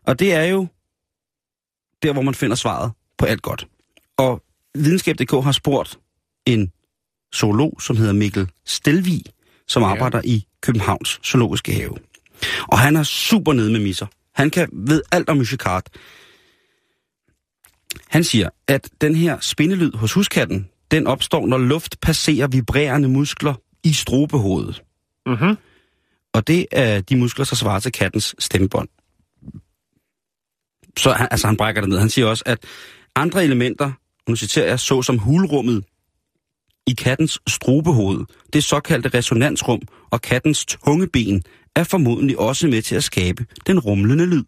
[0.06, 0.66] Og det er jo
[2.02, 3.66] der, hvor man finder svaret på alt godt.
[4.18, 4.42] Og
[4.74, 5.98] videnskab.dk har spurgt
[6.46, 6.72] en
[7.34, 9.22] zoolog, som hedder Mikkel Stelvig,
[9.68, 9.88] som Ja.
[9.88, 11.96] arbejder i Københavns Zoologiske Have.
[12.62, 14.06] Og han er super nede med misser.
[14.34, 15.88] Han kan ved alt om musikart.
[18.08, 23.54] Han siger, at den her spindelyd hos huskatten, den opstår, når luft passerer vibrerende muskler
[23.84, 24.82] i strobehovedet.
[25.26, 25.56] Mhm.
[26.32, 28.88] Og det er de muskler, der svarer til kattens stemmebånd.
[30.98, 31.98] Så han, altså, han brækker det ned.
[31.98, 32.64] Han siger også, at
[33.14, 33.92] andre elementer,
[34.28, 35.84] nu citerer jeg, så som hulrummet
[36.86, 39.80] i kattens strobehoved, det såkaldte resonansrum
[40.10, 41.42] og kattens tungeben,
[41.76, 44.44] er formodentlig også med til at skabe den rumlende lyd.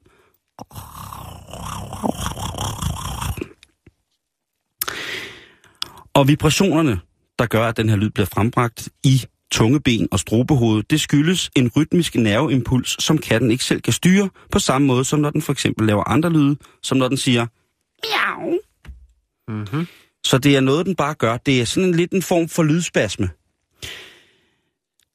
[6.14, 7.00] Og vibrationerne,
[7.38, 11.70] der gør, at den her lyd bliver frembragt i tungeben og strobehovedet, det skyldes en
[11.76, 15.52] rytmisk nerveimpuls, som katten ikke selv kan styre, på samme måde som når den for
[15.52, 17.46] eksempel laver andre lyde, som når den siger
[18.04, 18.58] miau.
[19.48, 19.86] Mhm.
[20.24, 21.36] Så det er noget, den bare gør.
[21.36, 23.30] Det er sådan en lidt en form for lydspasme.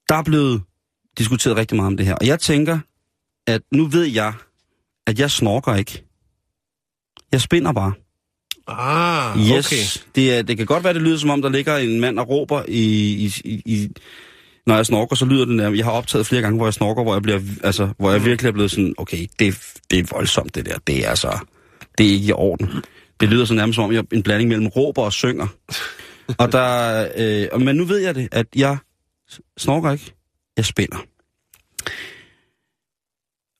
[0.09, 0.61] Der er blevet
[1.17, 2.79] diskuteret rigtig meget om det her, og jeg tænker,
[3.47, 4.33] at nu ved jeg,
[5.07, 6.03] at jeg snorker ikke.
[7.31, 7.93] Jeg spinder bare.
[8.67, 10.11] Ah, Yes, okay.
[10.15, 12.29] det, er, det kan godt være, det lyder som om, der ligger en mand og
[12.29, 12.83] råber i,
[13.43, 13.89] i, i,
[14.67, 15.71] når jeg snorker, så lyder den der.
[15.71, 18.49] Jeg har optaget flere gange, hvor jeg snorker, hvor jeg, bliver, altså, hvor jeg virkelig
[18.49, 19.55] er blevet sådan, okay, det,
[19.91, 20.77] det er voldsomt det der.
[20.87, 21.39] Det er altså,
[21.97, 22.69] det er ikke i orden.
[23.19, 25.47] Det lyder så nærmest som om, jeg en blanding mellem råber og synger.
[26.37, 27.07] og der,
[27.53, 28.77] øh, men nu ved jeg det, at jeg
[29.57, 30.13] snorker ikke.
[30.59, 30.97] Jeg spænder.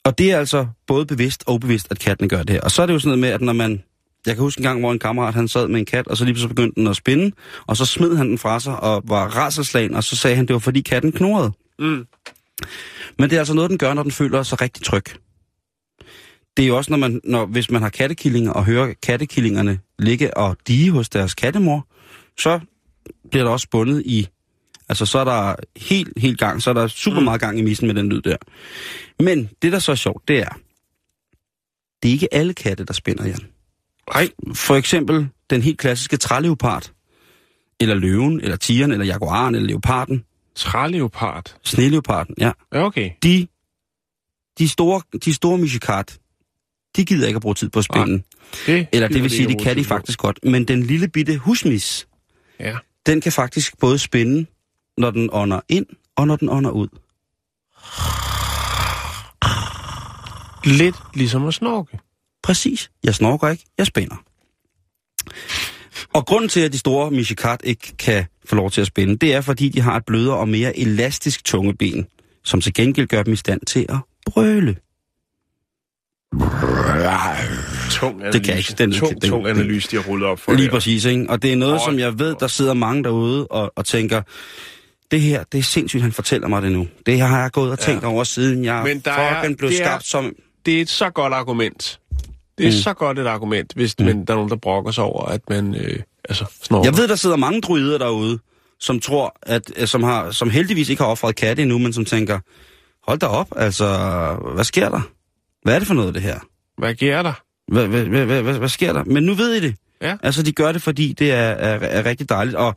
[0.04, 2.62] Og det er altså både bevidst og ubevidst, at katten gør det her.
[2.62, 3.84] Og så er det jo sådan noget med, at når man...
[4.26, 6.26] Jeg kan huske en gang, hvor en kammerat han sad med en kat, og så
[6.26, 7.36] lige pludselig begyndte den at spinde,
[7.68, 10.54] og så smed han den fra sig og var raselslagen, og så sagde han, det
[10.54, 11.52] var fordi katten knurrede.
[11.80, 12.06] Mm.
[13.20, 15.04] Men det er altså noget, den gør, når den føler sig rigtig tryg.
[16.58, 20.38] Det er jo også, når man, når, hvis man har kattekillinger og hører kattekillingerne ligge
[20.38, 21.88] og dige hos deres kattemor,
[22.38, 22.60] så
[23.32, 24.28] bliver der også bundet i...
[24.90, 27.88] Altså, så er der helt, helt gang, så er der super meget gang i missen
[27.88, 28.38] med den lyd der.
[29.20, 30.50] Men det, der så er sjovt, det er,
[32.04, 33.48] det er ikke alle katte, der spænder, Jan.
[34.14, 34.30] Nej.
[34.54, 36.92] For eksempel den helt klassiske træleopard,
[37.80, 40.24] eller løven, eller tigeren, eller jaguaren, eller leoparden,
[40.56, 41.56] Træleopard.
[41.64, 42.52] sneleoparden, ja.
[42.74, 43.12] Ja, okay.
[43.24, 43.48] de,
[44.60, 46.20] de store, de store musikat,
[46.96, 48.24] de gider ikke at bruge tid på at spænde.
[48.66, 50.40] Det Eller det vil sige, det kan de faktisk godt.
[50.44, 52.08] Men den lille bitte husmis,
[52.60, 52.78] Ja.
[53.06, 54.46] den kan faktisk både spænde,
[55.00, 55.86] når den ånder ind,
[56.16, 56.88] og når den ånder ud.
[60.66, 62.00] Lidt ligesom at snorke.
[62.44, 62.92] Præcis.
[63.04, 64.16] Jeg snorker ikke, jeg spænder.
[66.14, 69.34] Og grunden til, at de store mishikat ikke kan få lov til at spænde, det
[69.34, 72.08] er, fordi de har et blødere og mere elastisk tungeben,
[72.44, 74.76] som til gengæld gør dem i stand til at brøle.
[77.92, 78.40] Tung analyse.
[78.40, 78.74] Det kan ikke.
[78.78, 80.72] Den- tung, den- tung den- analyse, de har rullet op for Lige jer.
[80.72, 81.26] præcis, ikke?
[81.30, 84.22] Og det er noget, som jeg ved, der sidder mange derude og, og tænker,
[85.12, 86.88] det her, det er sindssygt, han fortæller mig det nu.
[87.06, 88.08] Det her har jeg gået og tænkt ja.
[88.08, 90.34] over, siden jeg Men der er- fucking blev er- skabt som...
[90.66, 92.00] Det er et så godt argument.
[92.58, 92.78] Det er Mm.
[92.78, 94.06] så godt et argument, hvis mm.
[94.06, 96.00] men der er nogen, der brokker sig over, at man øh,
[96.30, 96.90] altså, snorker.
[96.90, 98.40] Jeg ved, der sidder mange druider derude,
[98.80, 102.06] som tror, at, øh, som, har, som heldigvis ikke har offret katte endnu, men som
[102.06, 102.40] tænker,
[103.08, 103.88] hold da op, altså,
[104.56, 105.02] hvad sker der?
[105.64, 106.40] Hvad er det for noget, det her?
[106.78, 107.34] Hvad giver der?
[107.72, 109.04] Hvad, hvad, hvad, hvad, hvad, hvad sker der?
[109.04, 109.76] Men nu ved I det.
[110.02, 110.16] Ja.
[110.24, 112.56] Altså, de gør det, fordi det er, er, er rigtig dejligt.
[112.56, 112.76] Og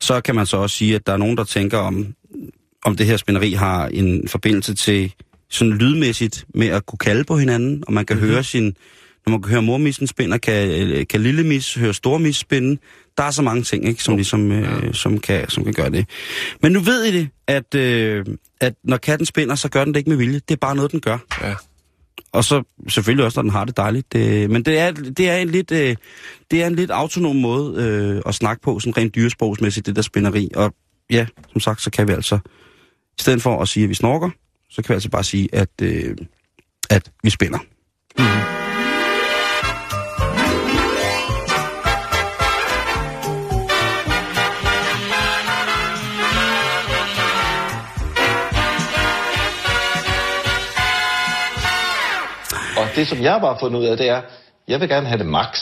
[0.00, 2.14] så kan man så også sige, at der er nogen, der tænker om,
[2.84, 5.14] om det her spænderi har en forbindelse til
[5.50, 8.30] sådan lydmæssigt med at kunne kalde på hinanden, og man kan mm-hmm.
[8.30, 8.74] høre sin...
[9.26, 12.80] Når man kan høre mormissen spinde, kan, øh, kan lille mis høre store mis spinde.
[13.16, 16.06] Der er så mange ting, ikke, som, ligesom, øh, som, kan, som kan gøre det.
[16.62, 18.26] Men nu ved I det, at, øh,
[18.60, 20.40] at når katten spinder, så gør den det ikke med vilje.
[20.48, 21.18] Det er bare noget, den gør.
[21.42, 21.54] Ja.
[22.32, 24.12] Og så selvfølgelig også, når den har det dejligt.
[24.12, 25.96] Det, men det er, det er en lidt, øh,
[26.50, 30.02] det er en lidt autonom måde øh, at snakke på, sådan rent dyresprogsmæssigt, det der
[30.02, 30.48] spænderi.
[30.54, 30.74] Og
[31.10, 32.38] ja, som sagt, så kan vi altså,
[33.18, 34.30] i stedet for at sige, at vi snorker,
[34.70, 36.16] så kan vi altså bare sige, at, øh,
[36.90, 37.58] at vi spænder.
[38.18, 38.61] Og
[52.96, 54.22] det, som jeg bare har fundet ud af, det er,
[54.68, 55.58] jeg vil gerne have det max.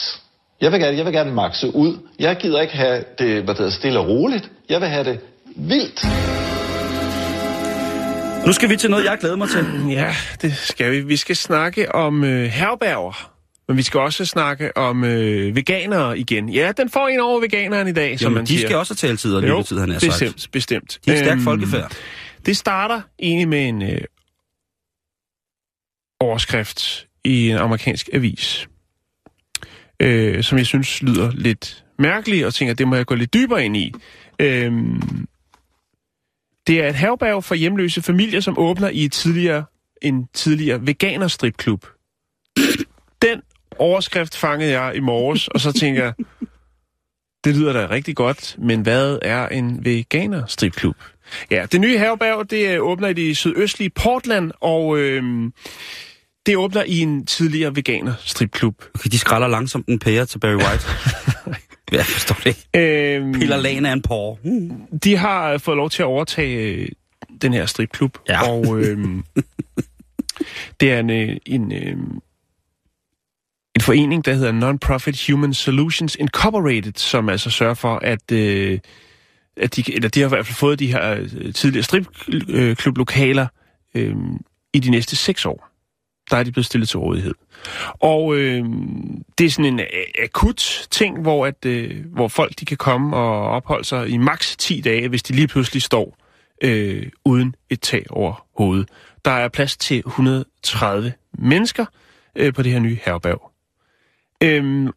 [0.61, 1.97] Jeg vil gerne, jeg vil gerne maxe ud.
[2.19, 4.51] Jeg gider ikke have det, hvad det hedder, stille og roligt.
[4.69, 5.19] Jeg vil have det
[5.55, 6.05] vildt.
[8.45, 9.65] Nu skal vi til noget, jeg glæder mig til.
[9.89, 11.01] ja, det skal vi.
[11.01, 13.31] Vi skal snakke om øh, herberger.
[13.67, 16.49] Men vi skal også snakke om øh, veganere igen.
[16.49, 18.67] Ja, den får en over veganeren i dag, som Jamen, man de siger.
[18.67, 20.11] skal også have taletid og lyttetid, han har sagt.
[20.11, 20.99] bestemt, bestemt.
[21.05, 21.91] De er stærk Øhm, folkefærd.
[22.45, 24.01] Det starter egentlig med en øh,
[26.19, 28.69] overskrift i en amerikansk avis,
[29.99, 33.65] øh, som jeg synes lyder lidt mærkelig, og tænker, det må jeg gå lidt dybere
[33.65, 33.93] ind i.
[34.39, 34.71] Øh,
[36.67, 39.63] det er et herberg for hjemløse familier, som åbner i et tidligere
[40.01, 41.85] en tidligere veganerstripklub.
[43.21, 43.41] Den
[43.77, 46.13] overskrift fangede jeg i morges, og så tænker jeg,
[47.43, 50.95] det lyder da rigtig godt, men hvad er en veganerstripklub?
[51.51, 55.51] Ja, det nye herberg, det øh, åbner i det sydøstlige Portland, og øh,
[56.45, 58.83] det åbner i en tidligere veganerstripklub.
[58.95, 60.85] Okay, de skralder langsomt en pære til Barry White.
[61.97, 62.67] jeg forstår det ikke.
[63.15, 64.37] Øh, Piller lagen af en porre.
[64.43, 64.71] Mm.
[65.03, 66.87] de har fået lov til at overtage øh,
[67.41, 68.49] den her stripklub, Ja.
[68.49, 68.97] og øh,
[70.79, 71.97] det er en, øh, en, øh,
[73.75, 78.79] en forening, der hedder Non-Profit Human Solutions Incorporated, som altså sørger for, at, øh,
[79.57, 83.47] at de, eller de har i hvert fald fået de her øh, tidligere stripklublokaler
[83.95, 84.15] øh,
[84.73, 85.70] i de næste seks år.
[86.31, 87.33] Der er de blevet stillet til rådighed.
[87.99, 88.65] Og øh,
[89.37, 89.81] det er sådan en
[90.23, 94.57] akut ting, hvor, at, øh, hvor folk de kan komme og opholde sig i maks
[94.57, 96.17] 10 dage, hvis de lige pludselig står
[96.63, 98.89] øh, uden et tag over hovedet.
[99.25, 101.85] Der er plads til 130 mennesker
[102.35, 103.51] øh, på det her nye herberg.
[104.43, 104.87] Øhm,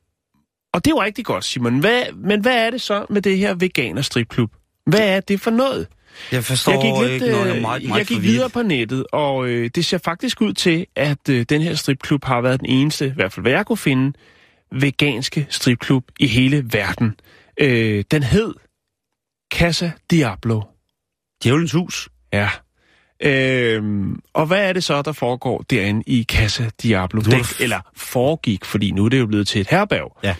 [0.72, 1.78] og det er jo rigtig godt, Simon.
[1.78, 4.50] Hvad, men hvad er det så med det her veganer-stripklub?
[4.86, 5.88] Hvad er det for noget?
[6.32, 7.46] Jeg forstår jeg gik, lidt, ikke noget.
[7.46, 10.52] Jeg øh, meget, meget jeg gik videre på nettet, og øh, det ser faktisk ud
[10.52, 13.66] til, at øh, den her stripklub har været den eneste, i hvert fald hvad jeg
[13.66, 14.12] kunne finde,
[14.72, 17.14] veganske stripklub i hele verden.
[17.60, 18.54] Øh, den hed
[19.54, 20.60] Casa Diablo.
[21.44, 22.08] Djævelens hus.
[22.32, 22.48] Ja.
[23.22, 27.20] Øhm, og hvad er det så, der foregår derinde i Casa Diablo?
[27.20, 30.18] Den, eller foregik, fordi nu er det jo blevet til et herberg.
[30.22, 30.34] Ja.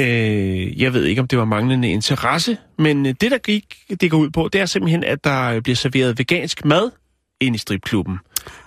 [0.00, 4.10] Øh, jeg ved ikke, om det var manglende interesse, men øh, det, der gik, det
[4.10, 6.90] går ud på, det er simpelthen, at der bliver serveret vegansk mad
[7.40, 8.18] ind i stripklubben.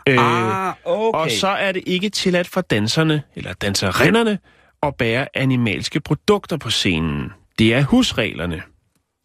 [0.08, 1.20] Øh, ah, okay.
[1.20, 4.38] Og så er det ikke tilladt for danserne, eller danserinderne,
[4.84, 7.30] at bære animalske produkter på scenen.
[7.60, 8.62] Det er husreglerne.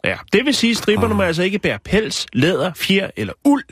[0.05, 3.65] Ja, det vil sige, at stripperne må altså ikke bære pels, læder, fjer eller uld,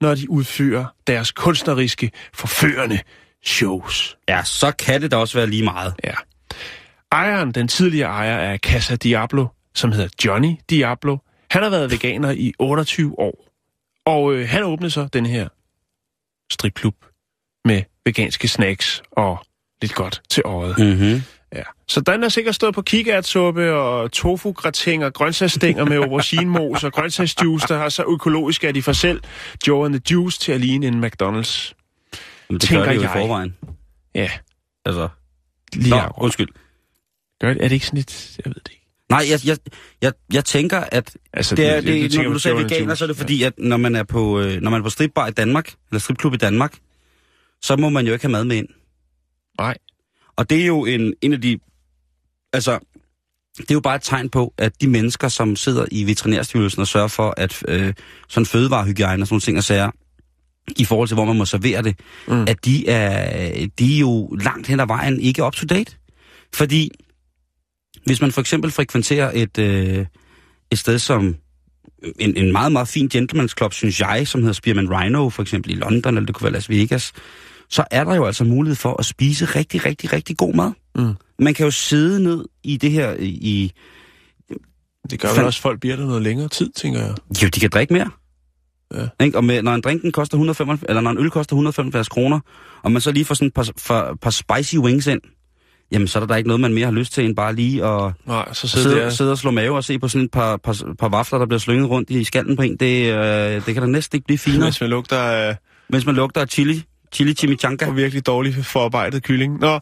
[0.00, 2.98] når de udfører deres kunstneriske, forførende
[3.44, 4.16] shows.
[4.28, 5.94] Ja, så kan det da også være lige meget.
[6.04, 6.14] Ja.
[7.14, 11.16] Ejeren, den tidligere ejer af Casa Diablo, som hedder Johnny Diablo,
[11.50, 13.48] han har været veganer i 28 år.
[14.06, 15.48] Og øh, han åbnede så den her
[16.52, 16.94] stripklub
[17.64, 19.46] med veganske snacks og
[19.82, 20.78] lidt godt til øjet.
[20.78, 21.22] Mm-hmm.
[21.54, 21.62] Ja.
[21.88, 27.66] Så den har sikkert stået på kikærtsuppe og tofu og grøntsagsstænger med auberginemos og grøntsagsjuice,
[27.68, 29.20] der har så økologisk, at de får selv
[29.66, 31.72] Joe and the Juice til at ligne en McDonald's.
[32.48, 33.10] Men det Tænker gør det jo jeg.
[33.10, 33.56] i forvejen.
[34.14, 34.30] Ja,
[34.86, 35.08] Altså,
[35.72, 36.24] lige Nå, akkurat.
[36.24, 36.48] undskyld.
[37.40, 37.64] Gør det?
[37.64, 38.36] Er det ikke sådan lidt...
[38.44, 38.84] Jeg ved det ikke.
[39.10, 39.58] Nej, jeg, jeg,
[40.02, 43.04] jeg, jeg tænker, at Altså, det er, det, du tænker når du siger veganer, så
[43.04, 45.30] er det fordi, at når man er på, øh, når man er på stripbar i
[45.30, 46.78] Danmark, eller stripklub i Danmark,
[47.62, 48.68] så må man jo ikke have mad med ind.
[49.58, 49.76] Nej.
[50.36, 51.58] Og det er jo en, en af de...
[52.52, 52.78] Altså,
[53.58, 56.88] det er jo bare et tegn på, at de mennesker, som sidder i veterinærstyrelsen og
[56.88, 57.94] sørger for, at øh,
[58.28, 59.90] sådan fødevarehygiejne og sådan nogle ting og sager,
[60.76, 62.42] i forhold til, hvor man må servere det, mm.
[62.48, 65.96] at de er, de er jo langt hen ad vejen ikke up to date.
[66.54, 66.90] Fordi
[68.06, 70.06] hvis man for eksempel frekventerer et, øh,
[70.70, 71.36] et sted som
[72.18, 75.70] en, en meget, meget fin gentleman's club, synes jeg, som hedder Spearman Rhino, for eksempel
[75.72, 77.12] i London, eller det kunne være Las Vegas,
[77.70, 80.72] så er der jo altså mulighed for at spise rigtig, rigtig, rigtig god mad.
[80.94, 81.14] Mm.
[81.38, 83.72] Man kan jo sidde ned i det her, i,
[85.10, 87.14] Det gør vel også, at folk bliver der noget længere tid, tænker jeg.
[87.42, 88.10] jo, de kan drikke mere.
[88.94, 89.24] Ja.
[89.24, 89.38] Ikke?
[89.38, 92.40] Og med, når en drink den koster 175, eller når en øl koster 175 kroner,
[92.82, 95.20] og man så lige får sådan et par, par, par spicy wings ind,
[95.92, 98.12] jamen så er der ikke noget, man mere har lyst til, end bare lige at
[98.26, 99.10] Nej, så sidder sidde, der...
[99.10, 101.58] sidde og slå mave og se på sådan et par, par, par vafler, der bliver
[101.58, 102.76] slynget rundt i skallen på en.
[102.76, 105.56] Det, øh, det kan da næsten ikke blive finere, Hvis man lugter af
[105.88, 106.82] mens man lugter af chili,
[107.12, 107.84] chili chimichanga.
[107.84, 109.58] af virkelig dårligt forarbejdet kylling.
[109.60, 109.74] Nå,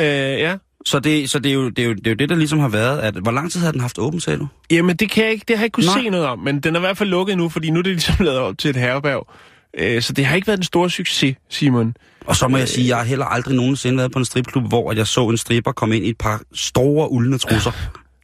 [0.00, 0.56] øh, ja.
[0.84, 2.58] Så, det, så det, er jo, det, er jo, det er jo det, der ligesom
[2.58, 4.46] har været, at hvor lang tid har den haft åben, sagde du?
[4.70, 6.02] Jamen, det kan jeg ikke, det har jeg ikke kunne Nej.
[6.02, 7.92] se noget om, men den er i hvert fald lukket nu, fordi nu er det
[7.92, 9.26] ligesom lavet op til et herberg.
[9.78, 11.94] Øh, så det har ikke været den store succes, Simon.
[12.26, 14.90] Og så må jeg sige, jeg har heller aldrig nogensinde været på en stripklub, hvor
[14.90, 17.72] at jeg så en stripper komme ind i et par store uldne trusser.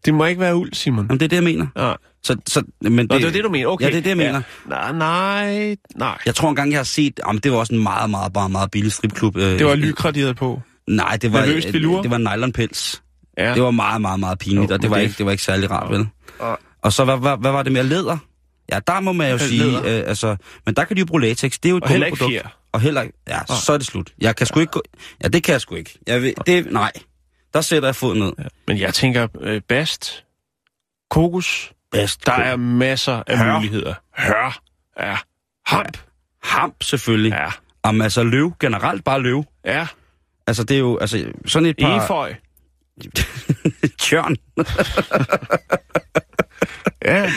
[0.04, 1.04] Det må ikke være uld, Simon.
[1.06, 1.66] Jamen, det er det, jeg mener.
[1.76, 1.96] Nej.
[2.22, 3.66] Så, så, men det, Nå, det er det, du mener.
[3.68, 3.84] Okay.
[3.84, 4.42] Ja, det er det, jeg mener.
[4.70, 4.90] Ja.
[4.90, 6.18] Nej, nej, nej.
[6.26, 7.20] Jeg tror engang, jeg har set...
[7.26, 9.36] Jamen, det var også en meget, meget, meget, meget billig stripklub.
[9.36, 10.62] Øh, Det var lykra, de havde på.
[10.88, 12.02] Nej, det var, Nervøst velure?
[12.02, 13.02] det var nylonpels.
[13.38, 13.54] Ja.
[13.54, 15.44] Det var meget, meget, meget pinligt, Jo, og det var, det- ikke, det var ikke
[15.44, 16.06] særlig rart, vel?
[16.40, 16.56] Nej.
[16.82, 18.18] Og så, hvad, hvad, hvad var det med læder?
[18.72, 19.78] Ja, der må man jo Ja, sige, læder.
[20.02, 20.36] øh, altså...
[20.66, 22.42] Men der kan de jo bruge latex, det er jo et Og heller ikke gummiprodukt.
[22.42, 22.58] fjer.
[22.72, 23.14] Og heller ikke...
[23.28, 24.12] Ja, så er det slut.
[24.20, 24.82] Jeg kan sgu ikke gå...
[25.22, 25.98] Ja, det kan jeg sgu ikke.
[26.06, 26.92] Jeg vil, det, nej,
[27.54, 28.32] der sætter jeg foden ned.
[28.38, 28.44] Ja.
[28.68, 30.24] Men jeg tænker, øh, bast,
[31.10, 32.26] kokos, Bedst.
[32.26, 33.54] der er masser af Hør.
[33.54, 33.94] muligheder.
[34.18, 34.60] Hør.
[35.00, 35.16] Ja.
[35.66, 35.98] Hamp.
[36.42, 37.30] Hamp, selvfølgelig.
[37.32, 37.42] Ja.
[37.42, 37.50] Ja.
[37.86, 39.44] Jamen, altså løv, generelt bare løv.
[39.64, 39.86] Ja.
[40.46, 42.04] Altså, det er jo altså, sådan et par...
[42.04, 42.34] Eføj.
[44.00, 44.36] Tjørn.
[47.04, 47.30] Ja.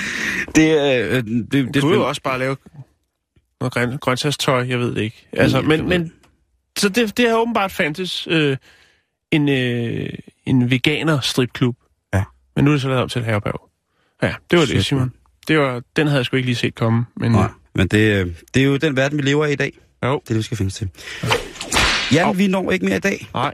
[0.55, 0.77] Det,
[1.09, 2.57] øh, det, det, Du det kunne jo også bare lave
[3.61, 5.27] noget grøn, grøntsagstøj, jeg ved det ikke.
[5.33, 6.13] Altså, men, det- men
[6.77, 8.57] så det, det har åbenbart fandtes øh,
[9.31, 10.09] en, øh,
[10.45, 11.75] en veganer stripklub.
[12.13, 12.23] Ja.
[12.55, 13.69] Men nu er det så lavet om til et herberg.
[14.21, 15.13] Ja, det var det, Shit, Simon.
[15.47, 17.05] Det var, den havde jeg sgu ikke lige set komme.
[17.15, 19.71] Men, Nej, men det, øh, det er jo den verden, vi lever i i dag.
[20.03, 20.11] Jo.
[20.13, 20.89] Det er det, vi skal finde til.
[22.13, 23.29] Jan, vi når ikke mere i dag.
[23.33, 23.53] Nej.